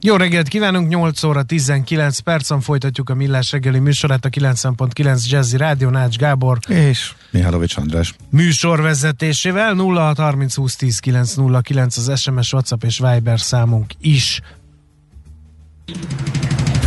Jó 0.00 0.16
reggelt 0.16 0.48
kívánunk, 0.48 0.88
8 0.88 1.22
óra 1.22 1.42
19 1.42 2.18
percen 2.18 2.60
folytatjuk 2.60 3.10
a 3.10 3.14
Millás 3.14 3.52
reggeli 3.52 3.78
műsorát 3.78 4.24
a 4.24 4.28
90.9 4.28 5.28
Jazzy 5.28 5.56
Rádió 5.56 5.88
Nács 5.88 6.16
Gábor 6.16 6.58
és 6.68 7.12
Mihálovics 7.30 7.76
András 7.76 8.14
műsorvezetésével 8.30 9.74
0630 9.74 10.54
20 10.54 10.76
10 10.76 10.98
909 10.98 11.96
az 11.96 12.20
SMS, 12.20 12.52
WhatsApp 12.52 12.84
és 12.84 12.98
Viber 12.98 13.40
számunk 13.40 13.92
is. 14.00 14.40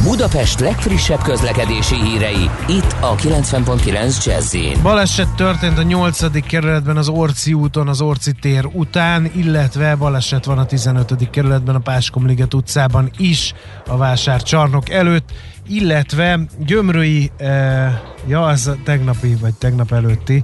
Budapest 0.04 0.60
legfrissebb 0.60 1.22
közlekedési 1.22 1.96
hírei, 1.96 2.50
itt 2.68 2.96
a 3.00 3.16
90.9 3.16 4.26
jazz 4.26 4.56
Baleset 4.82 5.36
történt 5.36 5.78
a 5.78 5.82
8. 5.82 6.48
kerületben 6.48 6.98
az 6.98 7.10
Orci 7.10 7.54
úton, 7.54 7.88
az 7.88 8.02
Orci 8.02 8.32
tér 8.32 8.66
után, 8.74 9.32
illetve 9.36 9.96
baleset 9.96 10.46
van 10.46 10.58
a 10.58 10.66
15. 10.66 11.30
kerületben 11.30 11.76
a 11.76 11.80
Páskomliget 11.80 12.54
utcában 12.54 13.12
is, 13.18 13.54
a 13.88 13.98
vásár 13.98 14.44
csarnok 14.44 14.90
előtt, 14.90 15.32
illetve 15.68 16.40
Gyömrői, 16.66 17.32
eh, 17.38 18.00
ja, 18.28 18.46
az 18.46 18.72
tegnapi, 18.84 19.36
vagy 19.36 19.54
tegnap 19.54 19.92
előtti, 19.92 20.44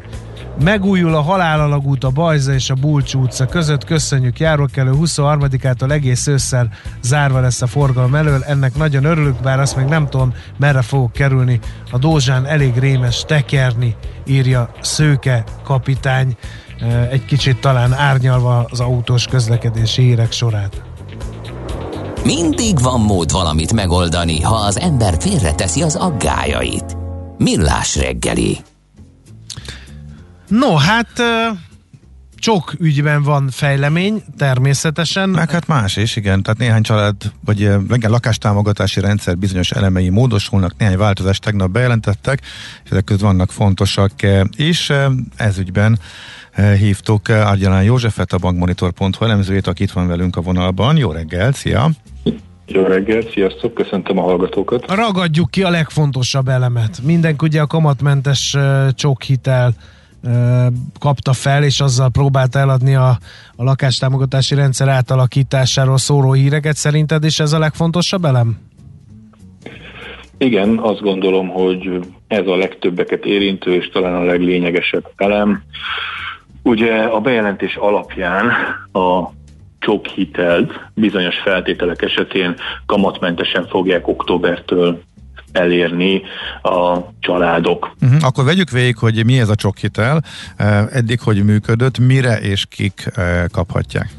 Megújul 0.64 1.16
a 1.16 1.22
Halálalagút, 1.22 2.04
a 2.04 2.10
Bajza 2.10 2.54
és 2.54 2.70
a 2.70 2.74
Bulcsú 2.74 3.22
utca 3.22 3.46
között. 3.46 3.84
Köszönjük 3.84 4.40
járókelő 4.40 4.92
23-ától 4.94 5.92
egész 5.92 6.28
ősszel 6.28 6.70
zárva 7.02 7.40
lesz 7.40 7.62
a 7.62 7.68
forgalom 7.68 8.16
elől. 8.16 8.44
Ennek 8.44 8.76
nagyon 8.76 9.04
örülök, 9.04 9.42
bár 9.42 9.60
azt 9.60 9.76
még 9.76 9.86
nem 9.86 10.08
tudom, 10.10 10.34
merre 10.58 10.82
fogok 10.82 11.12
kerülni. 11.12 11.60
A 11.92 11.98
Dózsán 11.98 12.46
elég 12.46 12.78
rémes 12.78 13.24
tekerni, 13.28 13.96
írja 14.26 14.70
Szőke 14.82 15.44
kapitány, 15.64 16.38
egy 17.12 17.26
kicsit 17.26 17.60
talán 17.60 17.94
árnyalva 17.94 18.68
az 18.70 18.80
autós 18.80 19.26
közlekedési 19.26 20.02
hírek 20.02 20.32
sorát. 20.32 20.87
Mindig 22.24 22.80
van 22.80 23.02
mód 23.02 23.32
valamit 23.32 23.74
megoldani, 23.74 24.42
ha 24.42 24.56
az 24.56 24.80
ember 24.80 25.16
félreteszi 25.20 25.82
az 25.82 25.96
aggájait. 25.96 26.98
Millás 27.38 27.96
reggeli. 27.96 28.58
No, 30.48 30.76
hát 30.76 31.10
sok 32.40 32.74
ügyben 32.80 33.24
van 33.24 33.50
fejlemény, 33.52 34.24
természetesen. 34.38 35.30
Meg 35.30 35.52
hát 35.52 35.68
más 35.68 35.96
is, 35.96 36.16
igen. 36.16 36.44
Tehát 36.44 36.60
néhány 36.60 36.82
család, 36.82 37.16
vagy 37.46 37.60
igen, 37.60 38.12
lakástámogatási 38.12 39.00
rendszer 39.00 39.38
bizonyos 39.38 39.72
elemei 39.72 40.10
módosulnak, 40.10 40.74
néhány 40.78 40.98
változást 40.98 41.42
tegnap 41.42 41.70
bejelentettek, 41.70 42.42
és 42.84 42.92
ezek 42.92 43.04
között 43.04 43.22
vannak 43.22 43.52
fontosak 43.52 44.12
is. 44.56 44.92
Ez 45.36 45.58
ügyben 45.58 46.00
hívtuk 46.78 47.28
Argyalán 47.28 47.84
Józsefet, 47.84 48.34
a 48.34 48.38
bankmonitor.hu 48.38 49.26
elemzőjét, 49.26 49.68
aki 49.68 49.84
itt 49.84 49.92
van 49.92 50.08
velünk 50.08 50.36
a 50.36 50.42
vonalban. 50.42 50.98
Jó 50.98 51.12
reggel, 51.12 51.52
szia! 51.52 51.90
Jó 52.66 52.84
reggelt, 52.84 53.32
sziasztok, 53.32 53.74
köszöntöm 53.74 54.18
a 54.18 54.22
hallgatókat. 54.22 54.92
Ragadjuk 54.92 55.52
ki 55.52 55.64
a 55.64 55.70
legfontosabb 55.70 56.48
elemet. 56.48 57.02
Mindenki 57.04 57.46
ugye 57.46 57.62
a 57.62 57.68
kamatmentes 57.68 58.58
csokhitel 58.92 59.74
kapta 61.00 61.34
fel, 61.34 61.64
és 61.64 61.80
azzal 61.80 62.10
próbálta 62.10 62.60
eladni 62.60 62.96
a, 62.96 63.18
a 63.56 63.64
lakástámogatási 63.64 64.56
rendszer 64.56 64.88
átalakításáról 64.88 65.98
szóló 65.98 66.34
híreket. 66.34 66.76
Szerinted 66.76 67.24
is 67.24 67.40
ez 67.40 67.54
a 67.54 67.60
legfontosabb 67.60 68.26
elem? 68.26 68.58
Igen, 70.38 70.78
azt 70.78 71.02
gondolom, 71.02 71.48
hogy 71.48 72.00
ez 72.28 72.48
a 72.48 72.56
legtöbbeket 72.56 73.26
érintő, 73.26 73.74
és 73.74 73.90
talán 73.90 74.16
a 74.16 74.24
leglényegesebb 74.24 75.12
elem. 75.16 75.64
Ugye 76.68 76.94
a 76.94 77.20
bejelentés 77.20 77.76
alapján 77.76 78.52
a 78.92 79.30
csok 79.80 80.06
hitelt 80.06 80.72
bizonyos 80.94 81.36
feltételek 81.40 82.02
esetén 82.02 82.56
kamatmentesen 82.86 83.68
fogják 83.68 84.08
októbertől 84.08 85.02
elérni 85.52 86.22
a 86.62 86.98
családok. 87.20 87.92
Uh-huh. 88.02 88.18
Akkor 88.22 88.44
vegyük 88.44 88.70
végig, 88.70 88.98
hogy 88.98 89.26
mi 89.26 89.40
ez 89.40 89.50
a 89.50 89.56
csokhitel, 89.56 90.22
eddig 90.92 91.20
hogy 91.20 91.44
működött, 91.44 92.00
mire 92.00 92.40
és 92.40 92.66
kik 92.70 93.12
kaphatják? 93.52 94.10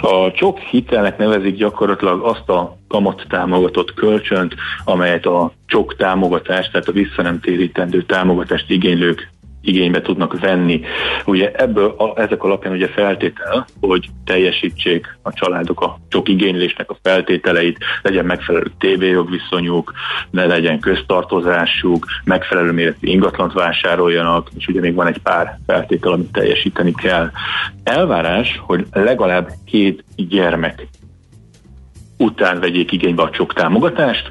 A 0.00 0.32
csok 0.32 0.58
hitelnek 0.58 1.18
nevezik 1.18 1.56
gyakorlatilag 1.56 2.22
azt 2.22 2.48
a 2.48 2.76
kamat 2.88 3.26
támogatott 3.28 3.94
kölcsönt, 3.94 4.54
amelyet 4.84 5.26
a 5.26 5.52
csok 5.66 5.96
támogatást, 5.96 6.72
tehát 6.72 6.88
a 6.88 6.92
visszanemtérítendő 6.92 8.02
támogatást 8.02 8.70
igénylők 8.70 9.30
igénybe 9.68 10.00
tudnak 10.00 10.40
venni. 10.40 10.80
Ugye 11.24 11.52
ebből 11.52 11.94
a, 11.98 12.20
ezek 12.20 12.42
alapján 12.42 12.72
ugye 12.72 12.88
feltétel, 12.88 13.66
hogy 13.80 14.08
teljesítsék 14.24 15.18
a 15.22 15.32
családok 15.32 15.80
a 15.80 15.98
sok 16.08 16.28
igénylésnek 16.28 16.90
a 16.90 16.96
feltételeit, 17.02 17.78
legyen 18.02 18.24
megfelelő 18.24 18.70
TV 18.78 19.02
jogviszonyuk, 19.02 19.92
ne 20.30 20.46
legyen 20.46 20.80
köztartozásuk, 20.80 22.06
megfelelő 22.24 22.72
méretű 22.72 23.06
ingatlant 23.06 23.52
vásároljanak, 23.52 24.48
és 24.56 24.66
ugye 24.66 24.80
még 24.80 24.94
van 24.94 25.06
egy 25.06 25.18
pár 25.18 25.58
feltétel, 25.66 26.12
amit 26.12 26.32
teljesíteni 26.32 26.94
kell. 26.94 27.30
Elvárás, 27.82 28.60
hogy 28.66 28.86
legalább 28.92 29.50
két 29.66 30.04
gyermek 30.16 30.86
után 32.18 32.60
vegyék 32.60 32.92
igénybe 32.92 33.22
a 33.22 33.30
csok 33.30 33.52
támogatást. 33.52 34.28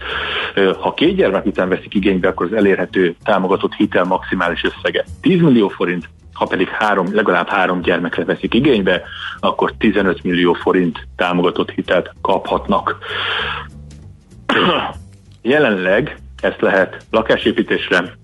Ha 0.79 0.93
két 0.93 1.15
gyermek 1.15 1.45
után 1.45 1.69
veszik 1.69 1.93
igénybe, 1.93 2.27
akkor 2.27 2.45
az 2.45 2.53
elérhető 2.53 3.15
támogatott 3.23 3.73
hitel 3.73 4.03
maximális 4.03 4.63
összege 4.63 5.05
10 5.21 5.41
millió 5.41 5.67
forint, 5.67 6.09
ha 6.33 6.45
pedig 6.45 6.67
három, 6.67 7.15
legalább 7.15 7.47
három 7.47 7.81
gyermekre 7.81 8.25
veszik 8.25 8.53
igénybe, 8.53 9.01
akkor 9.39 9.73
15 9.77 10.23
millió 10.23 10.53
forint 10.53 11.07
támogatott 11.15 11.71
hitelt 11.71 12.13
kaphatnak. 12.21 12.97
Jelenleg 15.41 16.17
ezt 16.41 16.61
lehet 16.61 17.05
lakásépítésre, 17.11 18.17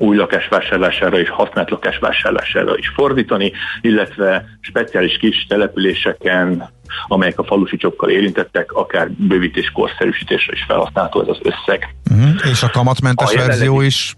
új 0.00 0.16
lakás 0.16 0.48
vásárlására 0.48 1.18
és 1.18 1.28
használt 1.28 1.70
lakás 1.70 1.98
vásárlására 1.98 2.76
is 2.76 2.88
fordítani, 2.88 3.52
illetve 3.80 4.44
speciális 4.60 5.16
kis 5.16 5.46
településeken, 5.48 6.68
amelyek 7.06 7.38
a 7.38 7.44
falusi 7.44 7.76
csokkal 7.76 8.10
érintettek, 8.10 8.72
akár 8.72 9.10
bővítés 9.10 9.70
korszerűsítésre 9.70 10.52
is 10.52 10.64
felhasználható 10.68 11.20
ez 11.20 11.28
az 11.28 11.38
összeg. 11.42 11.94
Uh-huh. 12.10 12.50
És 12.50 12.62
a 12.62 12.70
kamatmentes 12.70 13.34
a 13.34 13.46
verzió 13.46 13.80
is, 13.80 14.16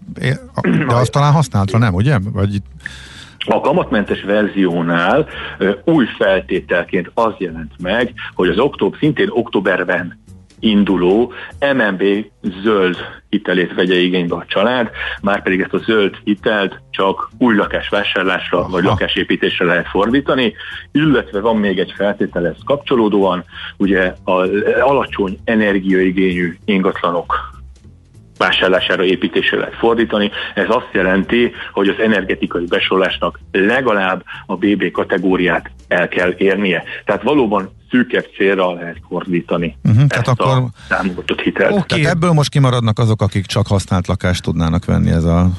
de 0.87 0.93
azt 0.93 1.11
talán 1.11 1.31
használatra 1.31 1.77
nem, 1.77 1.93
ugye? 1.93 2.17
Vagy 2.33 2.61
a 3.45 3.59
kamatmentes 3.59 4.21
verziónál 4.21 5.27
új 5.83 6.05
feltételként 6.17 7.11
az 7.13 7.33
jelent 7.37 7.71
meg, 7.81 8.13
hogy 8.33 8.49
az 8.49 8.59
október, 8.59 8.99
szintén 8.99 9.27
októberben 9.29 10.22
induló 10.63 11.33
MNB 11.73 12.03
zöld 12.63 12.97
hitelét 13.29 13.73
vegye 13.73 13.95
igénybe 13.95 14.35
a 14.35 14.45
család, 14.47 14.89
már 15.21 15.43
pedig 15.43 15.61
ezt 15.61 15.73
a 15.73 15.77
zöld 15.77 16.15
hitelt 16.23 16.79
csak 16.91 17.29
új 17.37 17.55
lakás 17.55 17.89
vásárlásra 17.89 18.59
Aha. 18.59 18.69
vagy 18.69 18.83
lakásépítésre 18.83 19.65
lehet 19.65 19.87
fordítani, 19.87 20.53
illetve 20.91 21.39
van 21.39 21.57
még 21.57 21.79
egy 21.79 21.93
feltétel 21.95 22.47
ezt 22.47 22.63
kapcsolódóan, 22.65 23.43
ugye 23.77 24.13
az 24.23 24.49
alacsony 24.81 25.37
energiaigényű 25.43 26.57
ingatlanok 26.65 27.52
vásárlására, 28.37 29.03
építésre 29.03 29.57
lehet 29.57 29.75
fordítani. 29.75 30.31
Ez 30.55 30.65
azt 30.67 30.89
jelenti, 30.91 31.51
hogy 31.71 31.87
az 31.87 31.99
energetikai 31.99 32.65
besorolásnak 32.65 33.39
legalább 33.51 34.23
a 34.45 34.55
BB 34.55 34.91
kategóriát 34.91 35.71
el 35.87 36.07
kell 36.07 36.33
érnie. 36.37 36.83
Tehát 37.05 37.23
valóban 37.23 37.69
szűkebb 37.91 38.25
célra 38.37 38.73
lehet 38.73 38.97
fordítani 39.07 39.77
uh-huh, 39.83 40.01
ezt 40.01 40.09
tehát 40.09 40.27
akkor, 40.27 40.47
a 40.47 40.69
támogatott 40.87 41.41
hitelt. 41.41 41.71
Okay. 41.71 42.01
Tehát 42.01 42.15
ebből 42.15 42.31
most 42.31 42.49
kimaradnak 42.49 42.99
azok, 42.99 43.21
akik 43.21 43.45
csak 43.45 43.67
használt 43.67 44.07
lakást 44.07 44.43
tudnának 44.43 44.85
venni 44.85 45.11
ez 45.11 45.23
a 45.23 45.49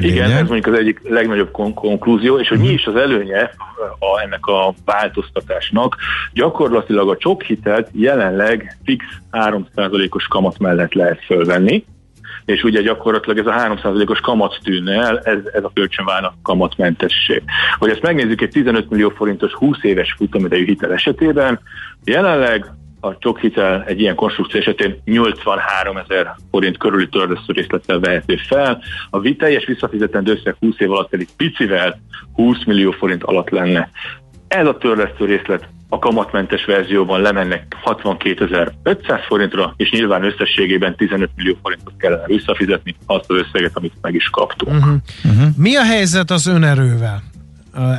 igen, 0.00 0.30
ez 0.30 0.48
mondjuk 0.48 0.66
az 0.66 0.78
egyik 0.78 1.00
legnagyobb 1.08 1.50
kon- 1.50 1.74
konklúzió, 1.74 2.38
és 2.38 2.48
hogy 2.48 2.58
mi 2.58 2.64
mhm. 2.64 2.74
is 2.74 2.86
az 2.86 2.96
előnye 2.96 3.50
a, 3.98 4.20
ennek 4.24 4.46
a 4.46 4.74
változtatásnak. 4.84 5.96
Gyakorlatilag 6.32 7.08
a 7.08 7.16
csok 7.16 7.42
hitelt 7.42 7.88
jelenleg 7.92 8.78
fix 8.84 9.04
3%-os 9.32 10.26
kamat 10.26 10.58
mellett 10.58 10.92
lehet 10.92 11.24
fölvenni, 11.24 11.84
és 12.44 12.62
ugye 12.62 12.80
gyakorlatilag 12.80 13.38
ez 13.38 13.46
a 13.46 13.74
3%-os 13.74 14.20
kamat 14.20 14.58
tűnne 14.62 14.92
el, 14.92 15.18
ez, 15.18 15.38
ez 15.52 15.64
a 15.64 15.70
kölcsön 15.74 16.04
válna 16.04 16.34
kamatmentessé. 16.42 17.42
Hogy 17.78 17.90
ezt 17.90 18.02
megnézzük 18.02 18.40
egy 18.40 18.50
15 18.50 18.90
millió 18.90 19.08
forintos 19.08 19.52
20 19.52 19.76
éves 19.82 20.14
futamidejű 20.16 20.64
hitel 20.64 20.92
esetében, 20.92 21.60
jelenleg 22.04 22.66
a 23.04 23.16
csokhitel 23.18 23.84
egy 23.86 24.00
ilyen 24.00 24.14
konstrukció 24.14 24.60
esetén 24.60 25.00
83 25.04 25.96
ezer 25.96 26.34
forint 26.50 26.76
körüli 26.76 27.08
törlesztő 27.08 27.52
részlettel 27.52 27.98
vehető 27.98 28.36
fel. 28.36 28.82
A 29.10 29.34
teljes 29.38 29.64
visszafizetendő 29.64 30.32
összeg 30.32 30.56
20 30.60 30.74
év 30.78 30.90
alatt 30.90 31.08
pedig 31.08 31.28
picivel 31.36 32.00
20 32.32 32.64
millió 32.64 32.90
forint 32.90 33.22
alatt 33.22 33.50
lenne. 33.50 33.90
Ez 34.48 34.66
a 34.66 34.76
törlesztő 34.76 35.24
részlet 35.24 35.68
a 35.88 35.98
kamatmentes 35.98 36.64
verzióban 36.64 37.20
lemennek 37.20 37.76
62.500 37.84 39.20
forintra, 39.26 39.74
és 39.76 39.90
nyilván 39.90 40.24
összességében 40.24 40.96
15 40.96 41.30
millió 41.36 41.56
forintot 41.62 41.94
kellene 41.98 42.26
visszafizetni 42.26 42.94
azt 43.06 43.30
az 43.30 43.36
összeget, 43.36 43.76
amit 43.76 43.92
meg 44.00 44.14
is 44.14 44.28
kaptunk. 44.30 44.76
Uh-huh. 44.76 44.94
Uh-huh. 45.24 45.48
Mi 45.56 45.76
a 45.76 45.82
helyzet 45.84 46.30
az 46.30 46.46
önerővel? 46.46 47.33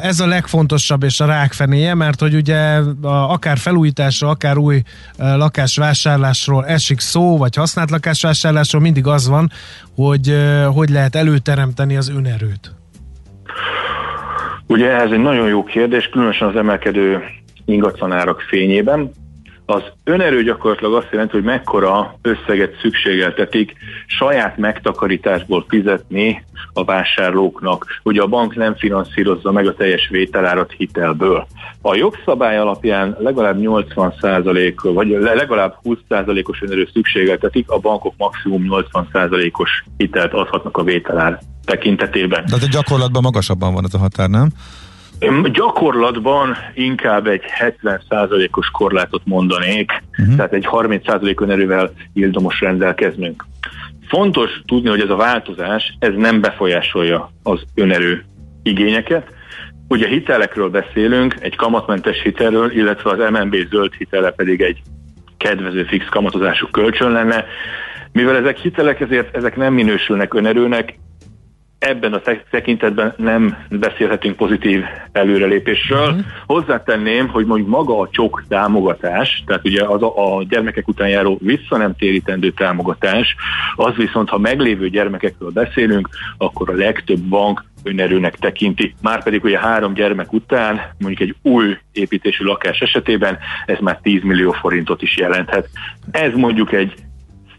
Ez 0.02 0.20
a 0.20 0.28
legfontosabb 0.28 1.04
és 1.04 1.20
a 1.20 1.26
rákfenéje, 1.26 1.94
mert 1.94 2.20
hogy 2.20 2.36
ugye 2.36 2.80
akár 3.04 3.58
felújításról, 3.58 4.30
akár 4.30 4.58
új 4.58 4.82
lakásvásárlásról 5.18 6.66
esik 6.66 7.00
szó, 7.00 7.38
vagy 7.38 7.56
használt 7.56 7.90
lakásvásárlásról 7.92 8.82
mindig 8.82 9.08
az 9.08 9.28
van, 9.28 9.52
hogy 9.96 10.38
hogy 10.74 10.90
lehet 10.90 11.16
előteremteni 11.16 11.98
az 11.98 12.10
önerőt. 12.10 12.76
Ugye 14.68 14.92
ez 14.92 15.12
egy 15.12 15.22
nagyon 15.22 15.48
jó 15.48 15.64
kérdés, 15.64 16.10
különösen 16.12 16.48
az 16.48 16.56
emelkedő 16.56 17.24
ingatlanárak 17.66 18.42
fényében. 18.42 19.12
Az 19.66 19.84
önerő 20.04 20.44
gyakorlatilag 20.44 20.94
azt 20.94 21.12
jelenti, 21.12 21.34
hogy 21.34 21.44
mekkora 21.44 22.18
összeget 22.22 22.80
szükségeltetik 22.82 23.74
saját 24.06 24.58
megtakarításból 24.58 25.66
fizetni 25.68 26.46
a 26.74 26.84
vásárlóknak. 26.84 27.86
Ugye 28.04 28.22
a 28.22 28.28
bank 28.28 28.56
nem 28.56 28.76
finanszírozza 28.76 29.52
meg 29.52 29.68
a 29.68 29.74
teljes 29.74 30.08
vételárat 30.10 30.72
hitelből. 30.78 31.48
A 31.82 31.96
jogszabály 31.96 32.58
alapján 32.58 33.16
legalább 33.20 33.58
80% 33.60 34.92
vagy 34.94 35.08
legalább 35.08 35.78
20%-os 35.84 36.62
önerő 36.62 36.90
szükségeltetik, 36.94 37.70
a 37.70 37.80
bankok 37.80 38.14
maximum 38.18 38.66
80%-os 38.70 39.84
hitelt 39.98 40.34
adhatnak 40.34 40.78
a 40.78 40.84
vételár 40.84 41.40
tekintetében. 41.66 42.46
De 42.46 42.68
gyakorlatban 42.72 43.22
magasabban 43.22 43.74
van 43.74 43.84
ez 43.86 43.94
a 43.94 43.98
határ, 43.98 44.30
nem? 44.30 44.50
Gyakorlatban 45.52 46.56
inkább 46.74 47.28
egy 47.28 47.44
70%-os 47.60 48.70
korlátot 48.72 49.22
mondanék, 49.26 49.92
uh-huh. 50.18 50.36
tehát 50.36 50.54
egy 50.54 50.68
30% 50.72 51.42
önerővel 51.42 51.92
ildomos 52.14 52.60
rendelkeznünk. 52.60 53.46
Fontos 54.08 54.62
tudni, 54.66 54.90
hogy 54.90 55.00
ez 55.00 55.10
a 55.10 55.16
változás, 55.16 55.96
ez 56.00 56.14
nem 56.16 56.42
befolyásolja 56.42 57.32
az 57.44 57.64
önerő 57.76 58.26
igényeket. 58.64 59.28
Ugye 59.88 60.08
hitelekről 60.08 60.70
beszélünk, 60.70 61.36
egy 61.40 61.56
kamatmentes 61.56 62.22
hitelről, 62.22 62.72
illetve 62.72 63.10
az 63.10 63.30
MNB 63.32 63.56
zöld 63.70 63.94
hitele 63.94 64.32
pedig 64.32 64.62
egy 64.62 64.82
kedvező 65.38 65.84
fix 65.84 66.06
kamatozású 66.06 66.68
kölcsön 66.68 67.12
lenne. 67.12 67.46
Mivel 68.12 68.36
ezek 68.36 68.58
hitelek, 68.58 69.00
ezért 69.00 69.36
ezek 69.36 69.56
nem 69.56 69.74
minősülnek 69.74 70.34
önerőnek, 70.34 70.96
ebben 71.80 72.14
a 72.14 72.22
tekintetben 72.50 73.14
nem 73.18 73.58
beszélhetünk 73.70 74.36
pozitív 74.36 74.84
előrelépésről. 75.12 76.08
Uh-huh. 76.08 76.26
Hozzátenném, 76.46 77.28
hogy 77.28 77.46
mondjuk 77.46 77.70
maga 77.70 78.00
a 78.00 78.10
csok 78.12 78.44
támogatás, 78.48 79.44
tehát 79.46 79.66
ugye 79.66 79.84
az 79.84 80.02
a, 80.04 80.38
a 80.38 80.44
gyermekek 80.44 80.88
után 80.88 81.10
járó 81.10 81.40
vissza 81.42 81.78
nem 81.78 81.96
térítendő 81.96 82.52
támogatás, 82.52 83.36
az 83.76 83.96
viszont, 83.96 84.30
ha 84.30 84.38
meglévő 84.38 84.90
gyermekekről 84.90 85.52
beszélünk, 85.52 86.10
akkor 86.38 86.70
a 86.70 86.76
legtöbb 86.76 87.20
bank 87.20 87.66
önerőnek 87.84 88.36
tekinti. 88.36 88.96
Márpedig 89.02 89.44
ugye 89.44 89.60
három 89.60 89.94
gyermek 89.94 90.34
után, 90.34 90.82
mondjuk 90.98 91.30
egy 91.30 91.36
új 91.42 91.78
építésű 91.92 92.44
lakás 92.44 92.80
esetében 92.80 93.38
ez 93.66 93.78
már 93.80 94.00
10 94.02 94.24
millió 94.24 94.52
forintot 94.52 95.02
is 95.02 95.18
jelenthet. 95.18 95.70
Ez 96.12 96.34
mondjuk 96.34 96.72
egy 96.72 96.94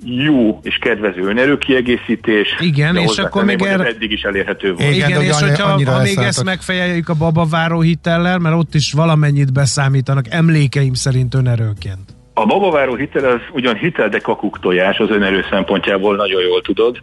jó 0.05 0.61
és 0.63 0.79
kedvező 0.81 1.23
önerőkiegészítés. 1.23 2.57
Igen, 2.61 2.97
és 2.97 3.19
akkor 3.19 3.45
még 3.45 3.63
er... 3.63 3.81
eddig 3.81 4.13
is 4.13 4.23
elérhető 4.23 4.73
volt. 4.73 4.95
Igen, 4.95 5.09
Igen 5.09 5.23
és 5.23 5.41
hogyha 5.41 5.91
ha 5.91 6.03
még 6.03 6.19
ezt 6.19 6.45
megfejeljük 6.45 7.09
a 7.09 7.15
babaváró 7.15 7.81
hitellel, 7.81 8.39
mert 8.39 8.57
ott 8.57 8.75
is 8.75 8.93
valamennyit 8.93 9.53
beszámítanak 9.53 10.25
emlékeim 10.29 10.95
szerint 10.95 11.35
önerőként. 11.35 12.17
A 12.39 12.47
babaváró 12.47 12.95
hitel 12.95 13.25
az 13.25 13.41
ugyan 13.53 13.75
hitel, 13.75 14.09
de 14.09 14.19
kakuktojás 14.19 14.99
az 14.99 15.11
önerő 15.11 15.45
szempontjából 15.51 16.17
nagyon 16.17 16.43
jól 16.43 16.63
tudod. 16.63 17.01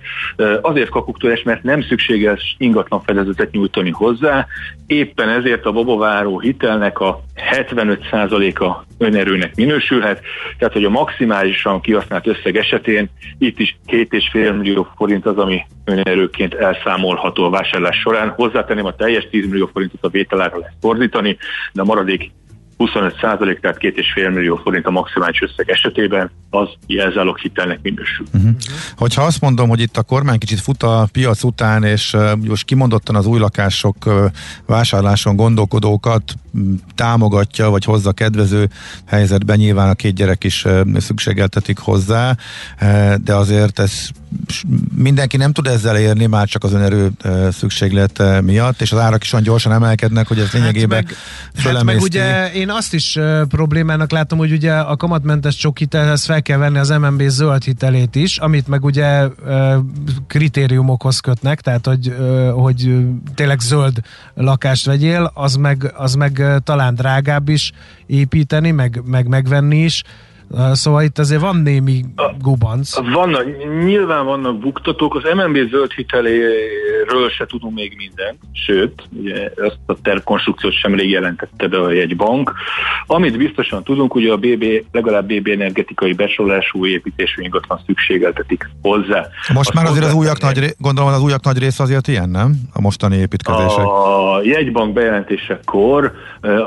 Azért 0.62 0.89
kakuktojás, 0.89 1.44
mert 1.44 1.63
nem 1.63 1.81
szükséges 1.81 2.56
ingatlan 2.57 3.01
fedezetet 3.01 3.51
nyújtani 3.51 3.89
hozzá, 3.89 4.47
éppen 4.88 5.30
ezért 5.30 5.65
a 5.65 5.71
babaváró 5.71 6.39
hitelnek 6.39 7.00
a 7.00 7.21
75%-a 7.51 8.83
önerőnek 8.97 9.56
minősülhet, 9.56 10.21
tehát 10.57 10.74
hogy 10.74 10.85
a 10.85 10.89
maximálisan 10.89 11.81
kihasznált 11.81 12.27
összeg 12.27 12.57
esetén 12.57 13.09
itt 13.38 13.59
is 13.59 13.77
2,5 13.88 14.57
millió 14.57 14.88
forint 14.95 15.25
az, 15.25 15.38
ami 15.38 15.62
önerőként 15.86 16.53
elszámolható 16.53 17.44
a 17.44 17.50
vásárlás 17.50 18.00
során. 18.00 18.29
Hozzátenném 18.29 18.86
a 18.86 18.95
teljes 18.95 19.27
10 19.29 19.47
millió 19.50 19.69
forintot 19.74 20.03
a 20.03 20.09
vételára 20.09 20.57
lesz 20.57 20.74
fordítani, 20.81 21.38
de 21.74 21.81
a 21.81 21.86
maradék 21.86 22.31
25 22.77 23.17
százalék, 23.21 23.59
tehát 23.59 23.77
két 23.77 23.97
és 23.97 24.11
fél 24.13 24.29
millió 24.29 24.55
forint 24.63 24.85
a 24.85 24.91
maximális 24.91 25.41
összeg 25.41 25.69
esetében, 25.69 26.31
az 26.49 26.69
jelzálog 26.87 27.37
hitelnek 27.37 27.79
minősül. 27.81 28.25
Uh-huh. 28.33 28.51
Hogyha 28.97 29.21
azt 29.21 29.41
mondom, 29.41 29.69
hogy 29.69 29.79
itt 29.79 29.97
a 29.97 30.03
kormány 30.03 30.37
kicsit 30.37 30.59
fut 30.59 30.83
a 30.83 31.07
piac 31.11 31.43
után, 31.43 31.83
és 31.83 32.13
uh, 32.13 32.35
most 32.35 32.65
kimondottan 32.65 33.15
az 33.15 33.25
új 33.25 33.39
lakások 33.39 33.95
uh, 34.05 34.25
vásárláson 34.65 35.35
gondolkodókat 35.35 36.23
támogatja, 36.95 37.69
vagy 37.69 37.83
hozza 37.85 38.11
kedvező 38.11 38.69
helyzetben, 39.05 39.57
nyilván 39.57 39.89
a 39.89 39.93
két 39.93 40.13
gyerek 40.13 40.43
is 40.43 40.65
uh, 40.65 40.97
szükségeltetik 40.97 41.77
hozzá, 41.77 42.35
uh, 42.81 43.13
de 43.15 43.35
azért 43.35 43.79
ez 43.79 44.09
mindenki 44.95 45.38
nem 45.38 45.51
tud 45.51 45.68
ezzel 45.68 45.97
érni, 45.97 46.25
már 46.25 46.47
csak 46.47 46.63
az 46.63 46.74
önerő 46.74 47.12
szükséglet 47.51 48.41
miatt, 48.41 48.81
és 48.81 48.91
az 48.91 49.00
árak 49.00 49.24
is 49.24 49.33
olyan 49.33 49.45
gyorsan 49.45 49.71
emelkednek, 49.71 50.27
hogy 50.27 50.39
ez 50.39 50.44
hát 50.44 50.53
lényegében 50.53 51.06
hát 51.06 51.63
meg, 51.63 51.74
hát 51.74 51.83
meg 51.83 52.01
ugye 52.01 52.51
én 52.51 52.69
azt 52.69 52.94
is 52.94 53.19
problémának 53.50 54.12
látom, 54.12 54.38
hogy 54.38 54.51
ugye 54.51 54.74
a 54.74 54.95
kamatmentes 54.95 55.56
csok 55.56 55.77
hitelhez 55.77 56.25
fel 56.25 56.41
kell 56.41 56.57
venni 56.57 56.77
az 56.77 56.89
MNB 56.89 57.21
zöld 57.27 57.63
hitelét 57.63 58.15
is, 58.15 58.38
amit 58.38 58.68
meg 58.68 58.83
ugye 58.85 59.27
kritériumokhoz 60.27 61.19
kötnek, 61.19 61.62
tehát 61.62 61.86
hogy, 61.86 62.15
hogy 62.53 62.95
tényleg 63.36 63.59
zöld 63.59 64.00
lakást 64.33 64.86
vegyél, 64.86 65.31
az 65.33 65.56
meg, 65.56 65.94
az 65.95 66.13
meg 66.13 66.44
talán 66.63 66.95
drágább 66.95 67.50
is 67.50 67.71
építeni, 68.06 68.71
meg, 68.71 69.01
meg 69.06 69.27
megvenni 69.27 69.83
is. 69.83 70.03
Szóval 70.71 71.03
itt 71.03 71.19
azért 71.19 71.41
van 71.41 71.55
némi 71.55 72.05
gubanc. 72.39 72.95
Vannak, 73.13 73.45
nyilván 73.83 74.25
vannak 74.25 74.59
buktatók. 74.59 75.15
Az 75.15 75.23
MNB 75.35 75.69
zöld 75.69 75.91
hiteléről 75.91 77.29
se 77.38 77.45
tudunk 77.45 77.75
még 77.75 77.93
mindent, 77.98 78.38
sőt, 78.51 79.03
ugye 79.19 79.51
ezt 79.55 79.79
a 79.86 79.95
tervkonstrukciót 80.01 80.74
sem 80.74 80.95
rég 80.95 81.10
jelentette 81.10 81.67
be 81.67 81.79
a 81.79 81.91
jegybank. 81.91 82.53
Amit 83.05 83.38
biztosan 83.38 83.83
tudunk, 83.83 84.15
ugye 84.15 84.31
a 84.31 84.38
BB, 84.38 84.65
legalább 84.91 85.25
BB 85.25 85.48
energetikai 85.48 86.13
besorolású 86.13 86.86
építésű 86.86 87.41
ingatlan 87.41 87.79
szükségeltetik 87.86 88.69
hozzá. 88.81 89.27
Most 89.53 89.69
Azt 89.69 89.74
már 89.74 89.86
azért 89.86 90.05
az 90.05 90.13
újak 90.13 90.41
nagy, 90.41 90.75
gondolom 90.77 91.13
az 91.13 91.22
újak 91.22 91.43
nagy 91.43 91.57
része 91.57 91.83
azért 91.83 92.07
ilyen, 92.07 92.29
nem? 92.29 92.55
A 92.74 92.81
mostani 92.81 93.17
építkezések. 93.17 93.86
A 93.86 94.41
jegybank 94.43 94.93
bejelentésekor 94.93 96.12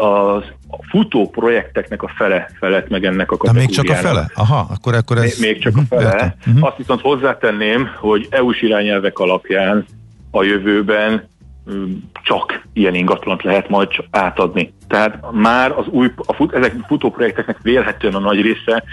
az 0.01 0.43
a 0.69 0.85
futó 0.89 1.29
projekteknek 1.29 2.03
a 2.03 2.13
fele 2.17 2.51
felett 2.59 2.89
meg 2.89 3.05
ennek 3.05 3.31
a 3.31 3.37
kategóriának. 3.37 3.75
De 3.75 3.83
még 3.83 3.89
csak 3.89 3.97
a 3.97 4.09
fele? 4.09 4.31
Aha, 4.35 4.67
akkor, 4.71 4.95
akkor 4.95 5.17
ez... 5.17 5.39
Még, 5.39 5.53
még 5.53 5.63
csak 5.63 5.77
a 5.77 5.81
mhm, 5.81 5.87
fele. 5.87 6.37
Uh-huh. 6.47 6.67
Azt 6.67 6.77
viszont 6.77 7.01
hozzátenném, 7.01 7.89
hogy 7.99 8.27
EU-s 8.31 8.63
irányelvek 8.63 9.19
alapján 9.19 9.85
a 10.31 10.43
jövőben 10.43 11.29
mm, 11.71 11.93
csak 12.23 12.63
ilyen 12.73 12.95
ingatlant 12.95 13.43
lehet 13.43 13.69
majd 13.69 13.89
átadni. 14.11 14.73
Tehát 14.89 15.33
már 15.33 15.71
az 15.71 15.87
új, 15.87 16.11
a 16.17 16.33
fut, 16.33 16.55
ezek 16.55 16.75
futóprojekteknek 16.87 17.59
vélhetően 17.63 18.15
a 18.15 18.19
nagy 18.19 18.41
része 18.41 18.85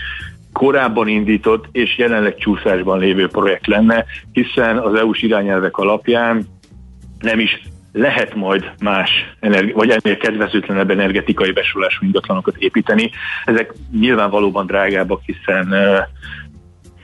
korábban 0.51 1.07
indított 1.07 1.65
és 1.71 1.97
jelenleg 1.97 2.35
csúszásban 2.35 2.99
lévő 2.99 3.27
projekt 3.27 3.67
lenne, 3.67 4.05
hiszen 4.31 4.77
az 4.77 4.93
EU-s 4.93 5.21
irányelvek 5.21 5.77
alapján 5.77 6.45
nem 7.19 7.39
is 7.39 7.61
lehet 7.93 8.35
majd 8.35 8.71
más, 8.83 9.09
energi- 9.39 9.71
vagy 9.71 9.89
ennél 9.89 10.17
kedvezőtlenebb 10.17 10.91
energetikai 10.91 11.51
besorolású 11.51 12.05
ingatlanokat 12.05 12.55
építeni. 12.57 13.12
Ezek 13.45 13.73
nyilvánvalóban 14.00 14.65
drágábbak, 14.65 15.21
hiszen 15.25 15.75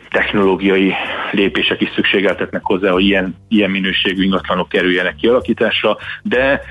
technológiai 0.09 0.93
lépések 1.31 1.81
is 1.81 1.89
szükségeltetnek 1.95 2.61
hozzá, 2.63 2.91
hogy 2.91 3.03
ilyen, 3.03 3.35
ilyen 3.47 3.69
minőségű 3.69 4.23
ingatlanok 4.23 4.69
kerüljenek 4.69 5.15
kialakításra, 5.15 5.97
de 6.23 6.61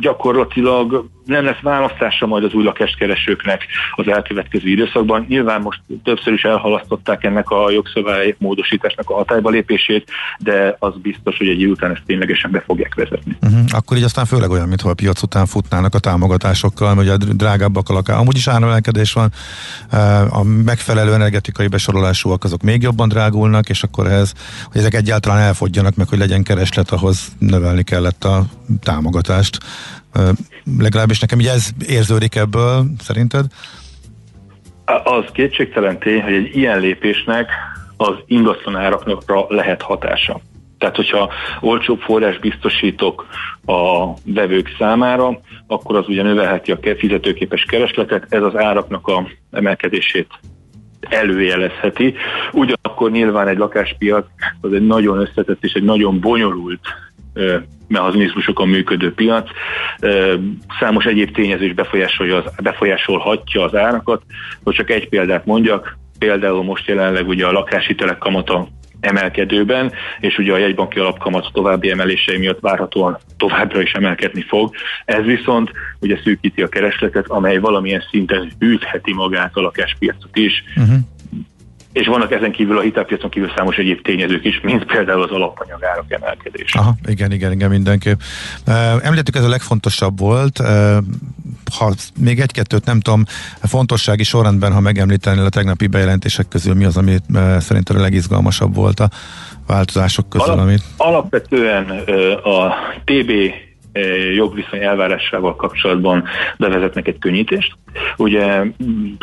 gyakorlatilag 0.00 1.08
nem 1.24 1.44
lesz 1.44 1.60
választása 1.62 2.26
majd 2.26 2.44
az 2.44 2.52
új 2.52 2.64
lakáskeresőknek 2.64 3.66
az 3.94 4.08
elkövetkező 4.08 4.68
időszakban. 4.68 5.24
Nyilván 5.28 5.60
most 5.60 5.80
többször 6.04 6.32
is 6.32 6.42
elhalasztották 6.42 7.24
ennek 7.24 7.50
a 7.50 7.70
jogszabály 7.70 8.34
módosításnak 8.38 9.10
a 9.10 9.14
hatályba 9.14 9.50
lépését, 9.50 10.10
de 10.38 10.76
az 10.78 10.94
biztos, 11.02 11.36
hogy 11.38 11.48
egy 11.48 11.60
idő 11.60 11.70
után 11.70 11.90
ezt 11.90 12.02
ténylegesen 12.06 12.50
be 12.50 12.60
fogják 12.60 12.94
vezetni. 12.94 13.36
Uh-huh. 13.42 13.60
Akkor 13.68 13.96
így 13.96 14.02
aztán 14.02 14.24
főleg 14.24 14.50
olyan, 14.50 14.68
mintha 14.68 14.90
a 14.90 14.94
piac 14.94 15.22
után 15.22 15.46
futnának 15.46 15.94
a 15.94 15.98
támogatásokkal, 15.98 16.94
hogy 16.94 17.08
a 17.08 17.16
drágábbak 17.16 17.88
a 17.88 17.92
lakás. 17.92 18.16
Amúgy 18.16 18.36
is 18.36 18.48
áremelkedés 18.48 19.12
van, 19.12 19.32
a 20.30 20.42
megfelelő 20.42 21.12
energetikai 21.12 21.66
besorolásúak 21.66 22.44
azok 22.44 22.62
még 22.62 22.82
jobban 22.82 23.08
drágulnak, 23.08 23.68
és 23.68 23.82
akkor 23.82 24.06
ehhez, 24.06 24.34
hogy 24.72 24.80
ezek 24.80 24.94
egyáltalán 24.94 25.38
elfogjanak 25.38 25.94
meg, 25.94 26.08
hogy 26.08 26.18
legyen 26.18 26.42
kereslet, 26.42 26.90
ahhoz 26.90 27.32
növelni 27.38 27.82
kellett 27.82 28.24
a 28.24 28.44
támogatást 28.82 29.58
legalábbis 30.78 31.20
nekem 31.20 31.40
így 31.40 31.46
ez 31.46 31.68
érződik 31.88 32.34
ebből, 32.34 32.84
szerinted? 33.00 33.44
Az 35.04 35.24
kétségtelen 35.32 35.98
tény, 35.98 36.22
hogy 36.22 36.32
egy 36.32 36.56
ilyen 36.56 36.80
lépésnek 36.80 37.50
az 37.96 38.14
ingatlan 38.26 38.76
árakra 38.76 39.46
lehet 39.48 39.82
hatása. 39.82 40.40
Tehát, 40.78 40.96
hogyha 40.96 41.32
olcsóbb 41.60 42.00
forrás 42.00 42.38
biztosítok 42.38 43.26
a 43.66 44.12
vevők 44.24 44.74
számára, 44.78 45.40
akkor 45.66 45.96
az 45.96 46.08
ugye 46.08 46.22
növelheti 46.22 46.72
a 46.72 46.78
fizetőképes 46.98 47.62
keresletet, 47.62 48.26
ez 48.28 48.42
az 48.42 48.56
áraknak 48.56 49.06
a 49.06 49.28
emelkedését 49.50 50.28
előjelezheti. 51.00 52.14
Ugyanakkor 52.52 53.10
nyilván 53.10 53.48
egy 53.48 53.58
lakáspiac 53.58 54.26
az 54.60 54.72
egy 54.72 54.86
nagyon 54.86 55.18
összetett 55.18 55.64
és 55.64 55.72
egy 55.72 55.84
nagyon 55.84 56.20
bonyolult 56.20 56.80
mechanizmusokon 57.88 58.68
működő 58.68 59.14
piac. 59.14 59.50
Számos 60.80 61.04
egyéb 61.04 61.34
tényező 61.34 61.64
is 61.64 61.74
befolyásolja 61.74 62.36
az, 62.36 62.52
befolyásolhatja 62.62 63.62
az 63.62 63.74
árakat. 63.74 64.22
Hogy 64.64 64.74
csak 64.74 64.90
egy 64.90 65.08
példát 65.08 65.46
mondjak, 65.46 65.98
például 66.18 66.62
most 66.62 66.86
jelenleg 66.86 67.28
ugye 67.28 67.46
a 67.46 67.52
lakáshitelek 67.52 68.18
kamata 68.18 68.68
emelkedőben, 69.00 69.92
és 70.20 70.38
ugye 70.38 70.52
a 70.52 70.58
jegybanki 70.58 70.98
alapkamat 70.98 71.50
további 71.52 71.90
emelései 71.90 72.38
miatt 72.38 72.60
várhatóan 72.60 73.18
továbbra 73.36 73.82
is 73.82 73.92
emelkedni 73.92 74.42
fog. 74.42 74.74
Ez 75.04 75.24
viszont 75.24 75.70
ugye 76.00 76.18
szűkíti 76.24 76.62
a 76.62 76.68
keresletet, 76.68 77.28
amely 77.28 77.58
valamilyen 77.58 78.04
szinten 78.10 78.52
hűtheti 78.58 79.12
magát 79.12 79.56
a 79.56 79.60
lakáspiacot 79.60 80.36
is. 80.36 80.64
Uh-huh 80.76 80.96
és 81.92 82.06
vannak 82.06 82.32
ezen 82.32 82.52
kívül 82.52 82.78
a 82.78 82.80
hitelpiacon 82.80 83.30
kívül 83.30 83.52
számos 83.56 83.76
egyéb 83.76 84.02
tényezők 84.02 84.44
is, 84.44 84.60
mint 84.62 84.84
például 84.84 85.22
az 85.22 85.30
alapanyagárak 85.30 86.12
emelkedése. 86.12 86.78
Aha, 86.78 86.94
igen, 87.06 87.32
igen, 87.32 87.52
igen, 87.52 87.70
mindenképp. 87.70 88.20
Említettük, 89.02 89.36
ez 89.36 89.44
a 89.44 89.48
legfontosabb 89.48 90.18
volt. 90.18 90.58
Ha 91.78 91.92
még 92.20 92.40
egy-kettőt 92.40 92.84
nem 92.84 93.00
tudom, 93.00 93.24
fontossági 93.62 94.24
sorrendben, 94.24 94.72
ha 94.72 94.80
megemlíteni 94.80 95.40
a 95.40 95.48
tegnapi 95.48 95.86
bejelentések 95.86 96.48
közül, 96.48 96.74
mi 96.74 96.84
az, 96.84 96.96
ami 96.96 97.16
szerintem 97.58 97.96
a 97.96 98.00
legizgalmasabb 98.00 98.74
volt 98.74 99.00
a 99.00 99.08
változások 99.66 100.28
közül? 100.28 100.52
Alap, 100.52 100.66
amit... 100.66 100.82
Alapvetően 100.96 101.90
a 102.42 102.74
TB 103.04 103.30
jogviszony 104.34 104.82
elvárásával 104.82 105.56
kapcsolatban 105.56 106.24
bevezetnek 106.58 107.08
egy 107.08 107.18
könnyítést. 107.18 107.72
Ugye 108.16 108.62